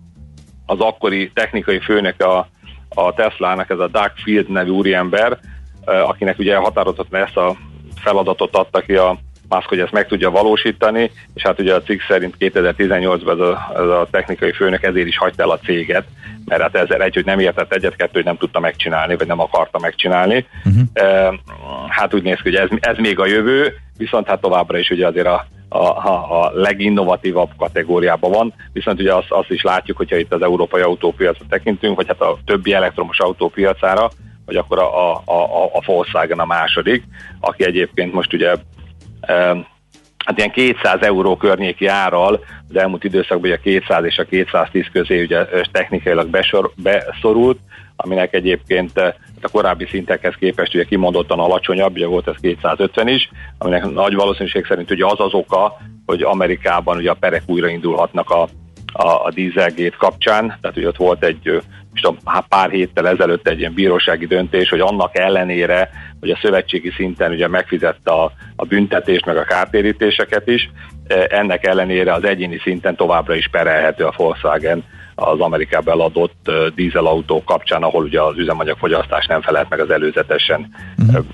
az 0.65 0.79
akkori 0.79 1.31
technikai 1.33 1.79
főnök 1.79 2.21
a 2.21 2.49
a 2.95 3.13
Tesla-nak 3.13 3.69
ez 3.69 3.79
a 3.79 3.87
Doug 3.87 4.11
Field 4.23 4.49
nevű 4.49 4.69
úriember, 4.69 5.37
akinek 5.85 6.39
ugye 6.39 6.55
határozottan 6.55 7.21
ezt 7.21 7.37
a 7.37 7.55
feladatot 7.95 8.55
adta 8.55 8.79
ki 8.79 8.95
a 8.95 9.17
Musk, 9.49 9.67
hogy 9.67 9.79
ezt 9.79 9.91
meg 9.91 10.07
tudja 10.07 10.29
valósítani, 10.29 11.11
és 11.33 11.43
hát 11.43 11.59
ugye 11.59 11.73
a 11.73 11.81
cikk 11.81 12.01
szerint 12.07 12.35
2018-ban 12.39 13.31
ez 13.31 13.39
a, 13.39 13.71
ez 13.75 13.87
a 13.87 14.07
technikai 14.11 14.51
főnök 14.51 14.83
ezért 14.83 15.07
is 15.07 15.17
hagyta 15.17 15.43
el 15.43 15.49
a 15.49 15.59
céget, 15.59 16.05
mert 16.45 16.61
hát 16.61 16.75
ezzel 16.75 17.01
egy, 17.01 17.13
hogy 17.13 17.25
nem 17.25 17.39
értett 17.39 17.73
egyet, 17.73 17.95
kettő, 17.95 18.11
hogy 18.13 18.23
nem 18.23 18.37
tudta 18.37 18.59
megcsinálni, 18.59 19.15
vagy 19.15 19.27
nem 19.27 19.39
akarta 19.39 19.79
megcsinálni. 19.79 20.45
Uh-huh. 20.65 21.35
Hát 21.89 22.13
úgy 22.13 22.23
néz 22.23 22.35
ki, 22.35 22.41
hogy 22.43 22.55
ez, 22.55 22.69
ez 22.79 22.97
még 22.97 23.19
a 23.19 23.25
jövő, 23.25 23.73
viszont 23.97 24.27
hát 24.27 24.41
továbbra 24.41 24.77
is 24.77 24.89
ugye 24.89 25.07
azért 25.07 25.27
a 25.27 25.47
a, 25.73 26.07
a, 26.07 26.41
a 26.41 26.51
leginnovatívabb 26.53 27.49
kategóriában 27.57 28.31
van, 28.31 28.53
viszont 28.73 28.99
ugye 28.99 29.13
azt, 29.13 29.31
azt 29.31 29.49
is 29.49 29.61
látjuk, 29.61 29.97
hogyha 29.97 30.17
itt 30.17 30.33
az 30.33 30.41
európai 30.41 30.81
autópiacra 30.81 31.45
tekintünk, 31.49 31.95
vagy 31.95 32.07
hát 32.07 32.21
a 32.21 32.37
többi 32.45 32.73
elektromos 32.73 33.19
autópiacára, 33.19 34.09
hogy 34.45 34.55
akkor 34.55 34.79
a, 34.79 35.11
a, 35.11 35.21
a, 35.25 35.63
a 35.73 35.81
Volkswagen 35.85 36.39
a 36.39 36.45
második, 36.45 37.03
aki 37.39 37.65
egyébként 37.65 38.13
most 38.13 38.33
ugye 38.33 38.55
e, 39.21 39.35
hát 40.25 40.37
ilyen 40.37 40.51
200 40.51 41.01
euró 41.01 41.37
környéki 41.37 41.87
árral 41.87 42.43
az 42.69 42.75
elmúlt 42.75 43.03
időszakban 43.03 43.49
ugye 43.49 43.59
a 43.59 43.61
200 43.61 44.03
és 44.03 44.17
a 44.17 44.25
210 44.25 44.85
közé 44.91 45.21
ugye 45.21 45.45
technikailag 45.71 46.29
besor, 46.29 46.71
beszorult, 46.75 47.59
aminek 47.95 48.33
egyébként 48.33 49.15
a 49.43 49.49
korábbi 49.49 49.85
szintekhez 49.85 50.33
képest 50.39 50.73
ugye 50.73 50.83
kimondottan 50.83 51.39
alacsonyabb, 51.39 51.95
ugye 51.95 52.07
volt 52.07 52.27
ez 52.27 52.35
250 52.41 53.07
is, 53.07 53.29
aminek 53.57 53.91
nagy 53.91 54.15
valószínűség 54.15 54.65
szerint 54.65 54.91
ugye 54.91 55.05
az 55.05 55.19
az 55.19 55.33
oka, 55.33 55.77
hogy 56.05 56.21
Amerikában 56.21 56.97
ugye 56.97 57.09
a 57.09 57.17
perek 57.19 57.43
újraindulhatnak 57.45 58.29
a, 58.29 58.41
a, 58.93 59.25
a 59.25 59.31
dízelgét 59.33 59.95
kapcsán, 59.95 60.57
tehát 60.61 60.77
ugye 60.77 60.87
ott 60.87 60.97
volt 60.97 61.23
egy 61.23 61.61
tudom, 61.95 62.17
pár 62.49 62.69
héttel 62.69 63.07
ezelőtt 63.07 63.47
egy 63.47 63.59
ilyen 63.59 63.73
bírósági 63.73 64.25
döntés, 64.25 64.69
hogy 64.69 64.79
annak 64.79 65.17
ellenére, 65.17 65.89
hogy 66.19 66.29
a 66.29 66.39
szövetségi 66.41 66.91
szinten 66.95 67.31
ugye 67.31 67.47
megfizette 67.47 68.11
a, 68.11 68.31
a 68.55 68.65
büntetést, 68.65 69.25
meg 69.25 69.37
a 69.37 69.43
kártérítéseket 69.43 70.47
is, 70.47 70.69
eh, 71.07 71.23
ennek 71.29 71.65
ellenére 71.65 72.13
az 72.13 72.23
egyéni 72.23 72.59
szinten 72.63 72.95
továbbra 72.95 73.35
is 73.35 73.47
perelhető 73.47 74.05
a 74.05 74.13
Volkswagen 74.17 74.83
az 75.15 75.39
Amerikában 75.39 75.93
eladott 75.93 76.51
dízelautó 76.75 77.43
kapcsán, 77.43 77.83
ahol 77.83 78.03
ugye 78.03 78.21
az 78.21 78.37
üzemanyagfogyasztás 78.37 79.25
nem 79.25 79.41
felelt 79.41 79.69
meg 79.69 79.79
az 79.79 79.89
előzetesen 79.89 80.69
uh-huh. 80.97 81.25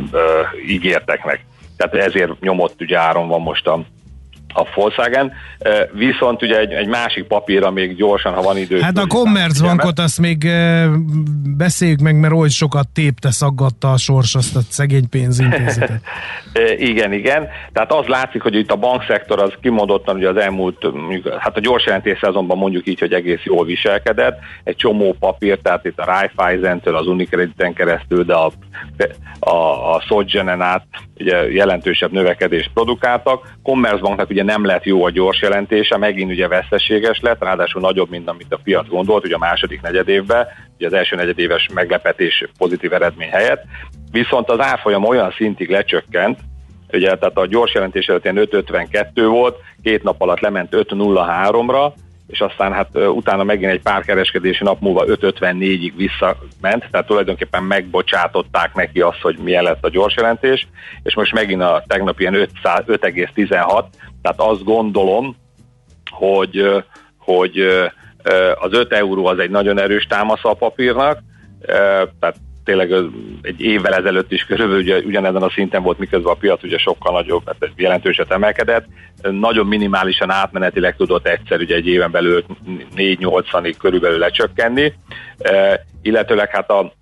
ígérteknek. 0.68 1.46
Tehát 1.78 2.08
ezért 2.08 2.40
nyomott 2.40 2.82
ugye 2.82 2.98
áron 2.98 3.28
van 3.28 3.42
most 3.42 3.68
a, 3.68 3.80
a 4.58 4.68
Volkswagen. 4.76 5.32
Viszont 5.92 6.42
ugye 6.42 6.60
egy, 6.60 6.72
egy 6.72 6.88
másik 6.88 7.24
papírra 7.24 7.72
még 7.72 7.96
gyorsan, 7.96 8.34
ha 8.34 8.42
van 8.42 8.58
idő. 8.58 8.80
Hát 8.80 8.98
a 8.98 9.06
Commerzbankot 9.08 10.00
azt 10.00 10.20
még 10.20 10.48
beszéljük 11.58 12.00
meg, 12.00 12.20
mert 12.20 12.34
oly 12.34 12.50
sokat 12.50 12.88
tépte, 12.94 13.32
szaggatta 13.32 13.92
a 13.92 13.98
sors 13.98 14.36
azt 14.36 14.56
a 14.56 14.60
szegény 14.70 15.10
pénzintézetet. 15.10 16.02
igen, 16.78 17.14
igen. 17.14 17.48
Tehát 17.74 17.92
az 17.92 18.06
látszik, 18.06 18.42
hogy 18.42 18.56
itt 18.56 18.72
a 18.72 18.76
bankszektor 18.76 19.42
az 19.42 19.54
kimondottan 19.62 20.16
ugye 20.16 20.30
az 20.30 20.38
elmúlt, 20.38 20.88
hát 21.40 21.58
a 21.58 21.60
gyors 21.60 21.86
jelentés 21.86 22.20
szezonban 22.20 22.58
mondjuk 22.58 22.88
így, 22.88 23.00
hogy 23.00 23.14
egész 23.14 23.44
jól 23.44 23.66
viselkedett. 23.66 24.40
Egy 24.64 24.76
csomó 24.76 25.16
papír, 25.20 25.58
tehát 25.58 25.86
itt 25.86 26.00
a 26.00 26.06
Raiffeisen-től, 26.06 26.96
az 26.96 27.08
Unicrediten 27.08 27.74
keresztül, 27.74 28.24
de 28.24 28.34
a, 28.34 28.52
a, 29.40 29.96
a 29.96 30.02
Sogenen 30.08 30.62
át 30.62 30.86
ugye 31.20 31.52
jelentősebb 31.52 32.12
növekedést 32.12 32.70
produkáltak. 32.74 33.56
Commerzbanknak 33.64 34.30
ugye 34.30 34.44
nem 34.48 34.66
lett 34.66 34.84
jó 34.84 35.04
a 35.04 35.10
gyors 35.10 35.42
jelentése, 35.42 35.98
megint 35.98 36.32
ugye 36.32 36.48
veszteséges 36.48 37.20
lett, 37.20 37.44
ráadásul 37.44 37.82
nagyobb, 37.82 38.10
mint 38.10 38.30
amit 38.30 38.54
a 38.54 38.60
piac 38.64 38.88
gondolt, 38.88 39.26
ugye 39.26 39.36
a 39.36 39.38
második 39.38 39.82
negyedévben, 39.82 40.48
ugye 40.76 40.88
az 40.88 40.94
első 40.94 41.16
negyedéves 41.16 41.68
meglepetés 41.74 42.46
pozitív 42.58 42.94
eredmény 42.94 43.30
helyett. 43.30 43.64
Viszont 44.12 44.50
az 44.50 44.60
árfolyam 44.60 45.04
olyan 45.04 45.34
szintig 45.38 45.70
lecsökkent, 45.70 46.40
ugye, 46.94 47.16
tehát 47.16 47.38
a 47.38 47.46
gyors 47.46 47.74
jelentés 47.74 48.06
előtt 48.06 48.54
5.52 48.54 49.26
volt, 49.30 49.58
két 49.84 50.04
nap 50.04 50.22
alatt 50.22 50.40
lement 50.40 50.76
5.03-ra, 50.76 51.92
és 52.28 52.40
aztán 52.40 52.74
hát 52.74 52.90
utána 52.96 53.44
megint 53.44 53.72
egy 53.72 53.82
pár 53.82 54.04
kereskedési 54.04 54.64
nap 54.64 54.82
múlva 54.82 55.06
5.54-ig 55.06 55.94
visszament, 55.96 56.88
tehát 56.92 57.08
tulajdonképpen 57.08 57.64
megbocsátották 57.64 58.74
neki 58.74 59.02
azt, 59.02 59.22
hogy 59.22 59.38
milyen 59.38 59.64
lett 59.64 59.86
a 59.86 59.90
gyors 59.90 60.16
jelentés, 60.16 60.68
és 61.04 61.16
most 61.16 61.34
megint 61.34 61.62
a 61.62 61.84
tegnap 61.88 62.20
ilyen 62.20 62.34
5,16, 62.34 63.86
tehát 64.22 64.40
azt 64.40 64.64
gondolom, 64.64 65.36
hogy, 66.12 66.84
hogy 67.18 67.60
az 68.60 68.74
5 68.74 68.94
euró 68.94 69.26
az 69.26 69.40
egy 69.40 69.50
nagyon 69.50 69.80
erős 69.80 70.06
támasz 70.06 70.46
a 70.46 70.54
papírnak, 70.54 71.20
tehát 72.20 72.36
tényleg 72.68 72.92
egy 73.42 73.62
évvel 73.62 73.94
ezelőtt 73.94 74.32
is 74.32 74.44
körülbelül 74.44 74.82
ugye, 74.82 74.98
ugyanezen 74.98 75.42
a 75.42 75.50
szinten 75.50 75.84
volt, 75.84 75.98
miközben 75.98 76.32
a 76.32 76.36
piac 76.36 76.64
ugye 76.64 76.78
sokkal 76.78 77.14
nagyobb, 77.14 77.44
tehát 77.44 77.64
egy 77.64 77.72
jelentőset 77.76 78.32
emelkedett. 78.32 78.86
Nagyon 79.22 79.68
minimálisan 79.68 80.30
átmenetileg 80.30 80.96
tudott 80.96 81.28
egyszer 81.28 81.60
ugye 81.60 81.76
egy 81.76 81.88
éven 81.88 82.12
belül 82.12 82.44
4-80-ig 82.96 83.76
körülbelül 83.80 84.18
lecsökkenni, 84.18 84.94
illetőleg 86.02 86.50
hát 86.50 86.70
a 86.70 86.94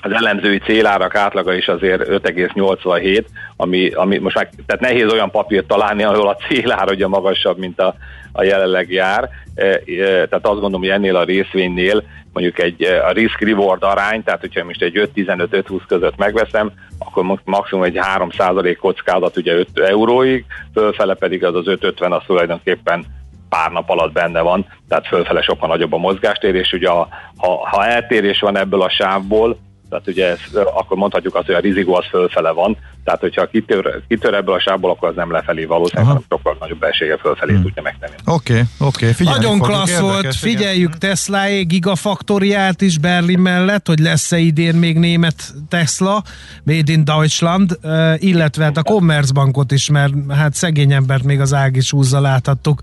az 0.00 0.12
elemzői 0.12 0.58
célárak 0.58 1.14
átlaga 1.14 1.54
is 1.54 1.68
azért 1.68 2.08
5,87, 2.08 3.24
ami, 3.56 3.90
ami 3.90 4.18
most 4.18 4.34
már 4.34 4.48
tehát 4.66 4.82
nehéz 4.82 5.12
olyan 5.12 5.30
papírt 5.30 5.66
találni, 5.66 6.02
ahol 6.02 6.28
a 6.28 6.36
célár 6.48 6.90
ugye 6.90 7.06
magasabb, 7.06 7.58
mint 7.58 7.80
a, 7.80 7.94
a 8.32 8.42
jelenleg 8.42 8.90
jár. 8.90 9.28
E, 9.54 9.64
e, 9.64 9.80
tehát 10.04 10.46
azt 10.46 10.60
gondolom, 10.60 10.80
hogy 10.80 10.88
ennél 10.88 11.16
a 11.16 11.24
részvénynél 11.24 12.02
mondjuk 12.32 12.58
egy 12.58 12.82
e, 12.82 13.06
a 13.06 13.12
risk-reward 13.12 13.82
arány, 13.82 14.22
tehát 14.22 14.40
hogyha 14.40 14.64
most 14.64 14.82
egy 14.82 15.10
5-15-5-20 15.14 15.80
között 15.88 16.16
megveszem, 16.16 16.72
akkor 16.98 17.40
maximum 17.44 17.84
egy 17.84 17.98
3% 18.16 18.76
kockázat 18.80 19.36
ugye 19.36 19.54
5 19.54 19.78
euróig, 19.78 20.44
fölfele 20.74 21.14
pedig 21.14 21.44
az 21.44 21.54
az 21.54 21.64
5-50 21.66 22.10
az 22.10 22.22
tulajdonképpen 22.26 23.04
pár 23.48 23.70
nap 23.70 23.90
alatt 23.90 24.12
benne 24.12 24.40
van, 24.40 24.66
tehát 24.88 25.06
fölfele 25.06 25.42
sokkal 25.42 25.68
nagyobb 25.68 25.92
a 25.92 25.98
mozgástér, 25.98 26.54
és 26.54 26.72
ugye 26.72 26.88
a, 26.88 27.08
ha, 27.36 27.68
ha 27.68 27.86
eltérés 27.86 28.40
van 28.40 28.56
ebből 28.56 28.82
a 28.82 28.90
sávból, 28.90 29.58
tehát 29.88 30.06
ugye 30.06 30.26
ez, 30.26 30.54
akkor 30.54 30.96
mondhatjuk 30.96 31.34
azt, 31.34 31.46
hogy 31.46 31.54
a 31.54 31.60
rizikó 31.60 31.94
az 31.94 32.06
fölfele 32.06 32.50
van, 32.50 32.76
tehát 33.08 33.22
hogyha 33.22 33.46
kitör, 33.46 34.02
kitör 34.08 34.34
ebből 34.34 34.54
a 34.54 34.60
sávból, 34.60 34.90
akkor 34.90 35.08
az 35.08 35.14
nem 35.14 35.30
lefelé 35.30 35.64
valószínűleg, 35.64 36.06
hanem 36.06 36.24
sokkal 36.28 36.56
nagyobb 36.60 36.82
esélye 36.82 37.16
fölfelé 37.16 37.52
hmm. 37.52 37.62
tudja 37.62 37.82
megtenni. 37.82 38.14
Oké, 38.24 38.52
okay, 38.52 38.64
oké. 38.78 39.08
Okay. 39.08 39.26
Nagyon 39.26 39.58
klassz 39.58 39.98
volt, 39.98 40.34
figyeljük 40.34 40.94
igen. 40.94 40.98
Tesla-é 40.98 41.62
gigafaktoriát 41.62 42.80
is 42.80 42.98
Berlin 42.98 43.38
mellett, 43.38 43.86
hogy 43.86 43.98
lesz-e 43.98 44.38
idén 44.38 44.74
még 44.74 44.98
német 44.98 45.54
Tesla, 45.68 46.22
Made 46.62 46.92
in 46.92 47.04
Deutschland, 47.04 47.78
illetve 48.16 48.64
hát 48.64 48.76
a 48.76 48.82
Commerzbankot 48.82 49.72
is, 49.72 49.90
mert 49.90 50.12
hát 50.28 50.54
szegény 50.54 50.92
embert 50.92 51.22
még 51.22 51.40
az 51.40 51.54
ág 51.54 51.76
is 51.76 51.90
húzza 51.90 52.20
láthattuk, 52.20 52.80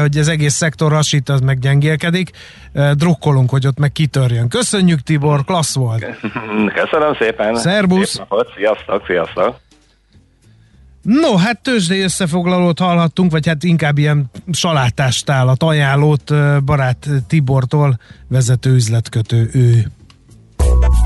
hogy 0.00 0.18
az 0.18 0.28
egész 0.28 0.54
szektor 0.54 0.92
hasít, 0.92 1.28
az 1.28 1.40
meggyengélkedik. 1.40 2.30
Drukkolunk, 2.94 3.50
hogy 3.50 3.66
ott 3.66 3.78
meg 3.78 3.92
kitörjön. 3.92 4.48
Köszönjük 4.48 5.00
Tibor, 5.00 5.44
klassz 5.44 5.74
volt! 5.74 6.06
Köszönöm 6.74 7.14
szépen! 7.18 7.56
Szerbusz! 7.56 8.08
Szép 8.08 8.28
napot, 8.28 8.52
sziasztok, 8.56 9.06
sziasztok! 9.06 9.41
No, 11.02 11.36
hát 11.36 11.62
tőzsdei 11.62 12.00
összefoglalót 12.00 12.78
hallhattunk, 12.78 13.30
vagy 13.30 13.46
hát 13.46 13.62
inkább 13.64 13.98
ilyen 13.98 14.30
salátástálat 14.52 15.62
ajánlót 15.62 16.32
barát 16.64 17.08
Tibortól, 17.26 17.98
vezető 18.28 18.74
üzletkötő 18.74 19.50
ő. 19.52 19.90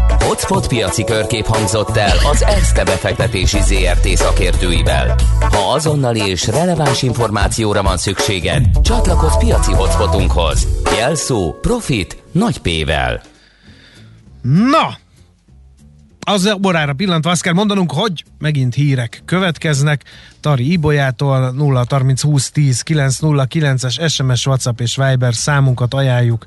Hotspot 0.09 0.69
piaci 0.69 1.05
körkép 1.05 1.45
hangzott 1.45 1.97
el 1.97 2.17
az 2.31 2.43
ESZTE 2.43 2.85
befektetési 2.85 3.59
ZRT 3.61 4.09
szakértőivel. 4.09 5.15
Ha 5.41 5.73
azonnali 5.73 6.21
és 6.21 6.47
releváns 6.47 7.03
információra 7.03 7.83
van 7.83 7.97
szükséged, 7.97 8.81
csatlakozz 8.83 9.37
piaci 9.39 9.73
hotspotunkhoz. 9.73 10.67
Jelszó 10.99 11.53
Profit 11.61 12.23
nagy 12.33 12.59
P-vel. 12.59 13.23
Na, 14.43 14.97
az 16.29 16.57
órára 16.67 16.93
pillantva 16.93 17.31
azt 17.31 17.43
kell 17.43 17.53
mondanunk, 17.53 17.93
hogy 17.93 18.25
megint 18.39 18.75
hírek 18.75 19.23
következnek. 19.25 20.05
Tari 20.41 20.73
Ibolyától 20.73 21.51
0 21.51 21.85
30 21.89 22.23
20 22.23 22.51
10 22.51 22.81
909 22.81 23.85
es 23.85 24.01
SMS, 24.09 24.47
WhatsApp 24.47 24.81
és 24.81 24.97
Viber 24.97 25.35
számunkat 25.35 25.95
ajánljuk 25.95 26.47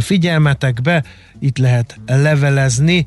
figyelmetekbe. 0.00 1.04
Itt 1.40 1.58
lehet 1.58 2.00
levelezni. 2.06 3.06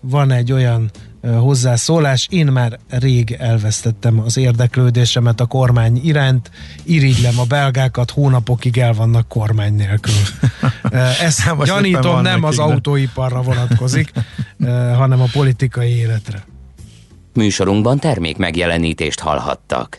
Van 0.00 0.30
egy 0.30 0.52
olyan 0.52 0.90
hozzászólás. 1.38 2.26
Én 2.30 2.46
már 2.46 2.78
rég 2.88 3.36
elvesztettem 3.38 4.20
az 4.20 4.36
érdeklődésemet 4.36 5.40
a 5.40 5.46
kormány 5.46 6.00
iránt. 6.02 6.50
Irigylem 6.82 7.38
a 7.38 7.44
belgákat, 7.44 8.10
hónapokig 8.10 8.78
el 8.78 8.92
vannak 8.92 9.28
kormány 9.28 9.74
nélkül. 9.74 10.14
Ezt 11.20 11.44
nem, 11.44 11.62
gyanítom, 11.64 12.20
nem 12.20 12.44
az 12.44 12.58
autóiparra 12.58 13.42
vonatkozik, 13.42 14.12
hanem 14.94 15.20
a 15.20 15.26
politikai 15.32 15.96
életre. 15.96 16.44
Műsorunkban 17.32 17.98
termék 17.98 18.36
megjelenítést 18.36 19.20
hallhattak. 19.20 19.98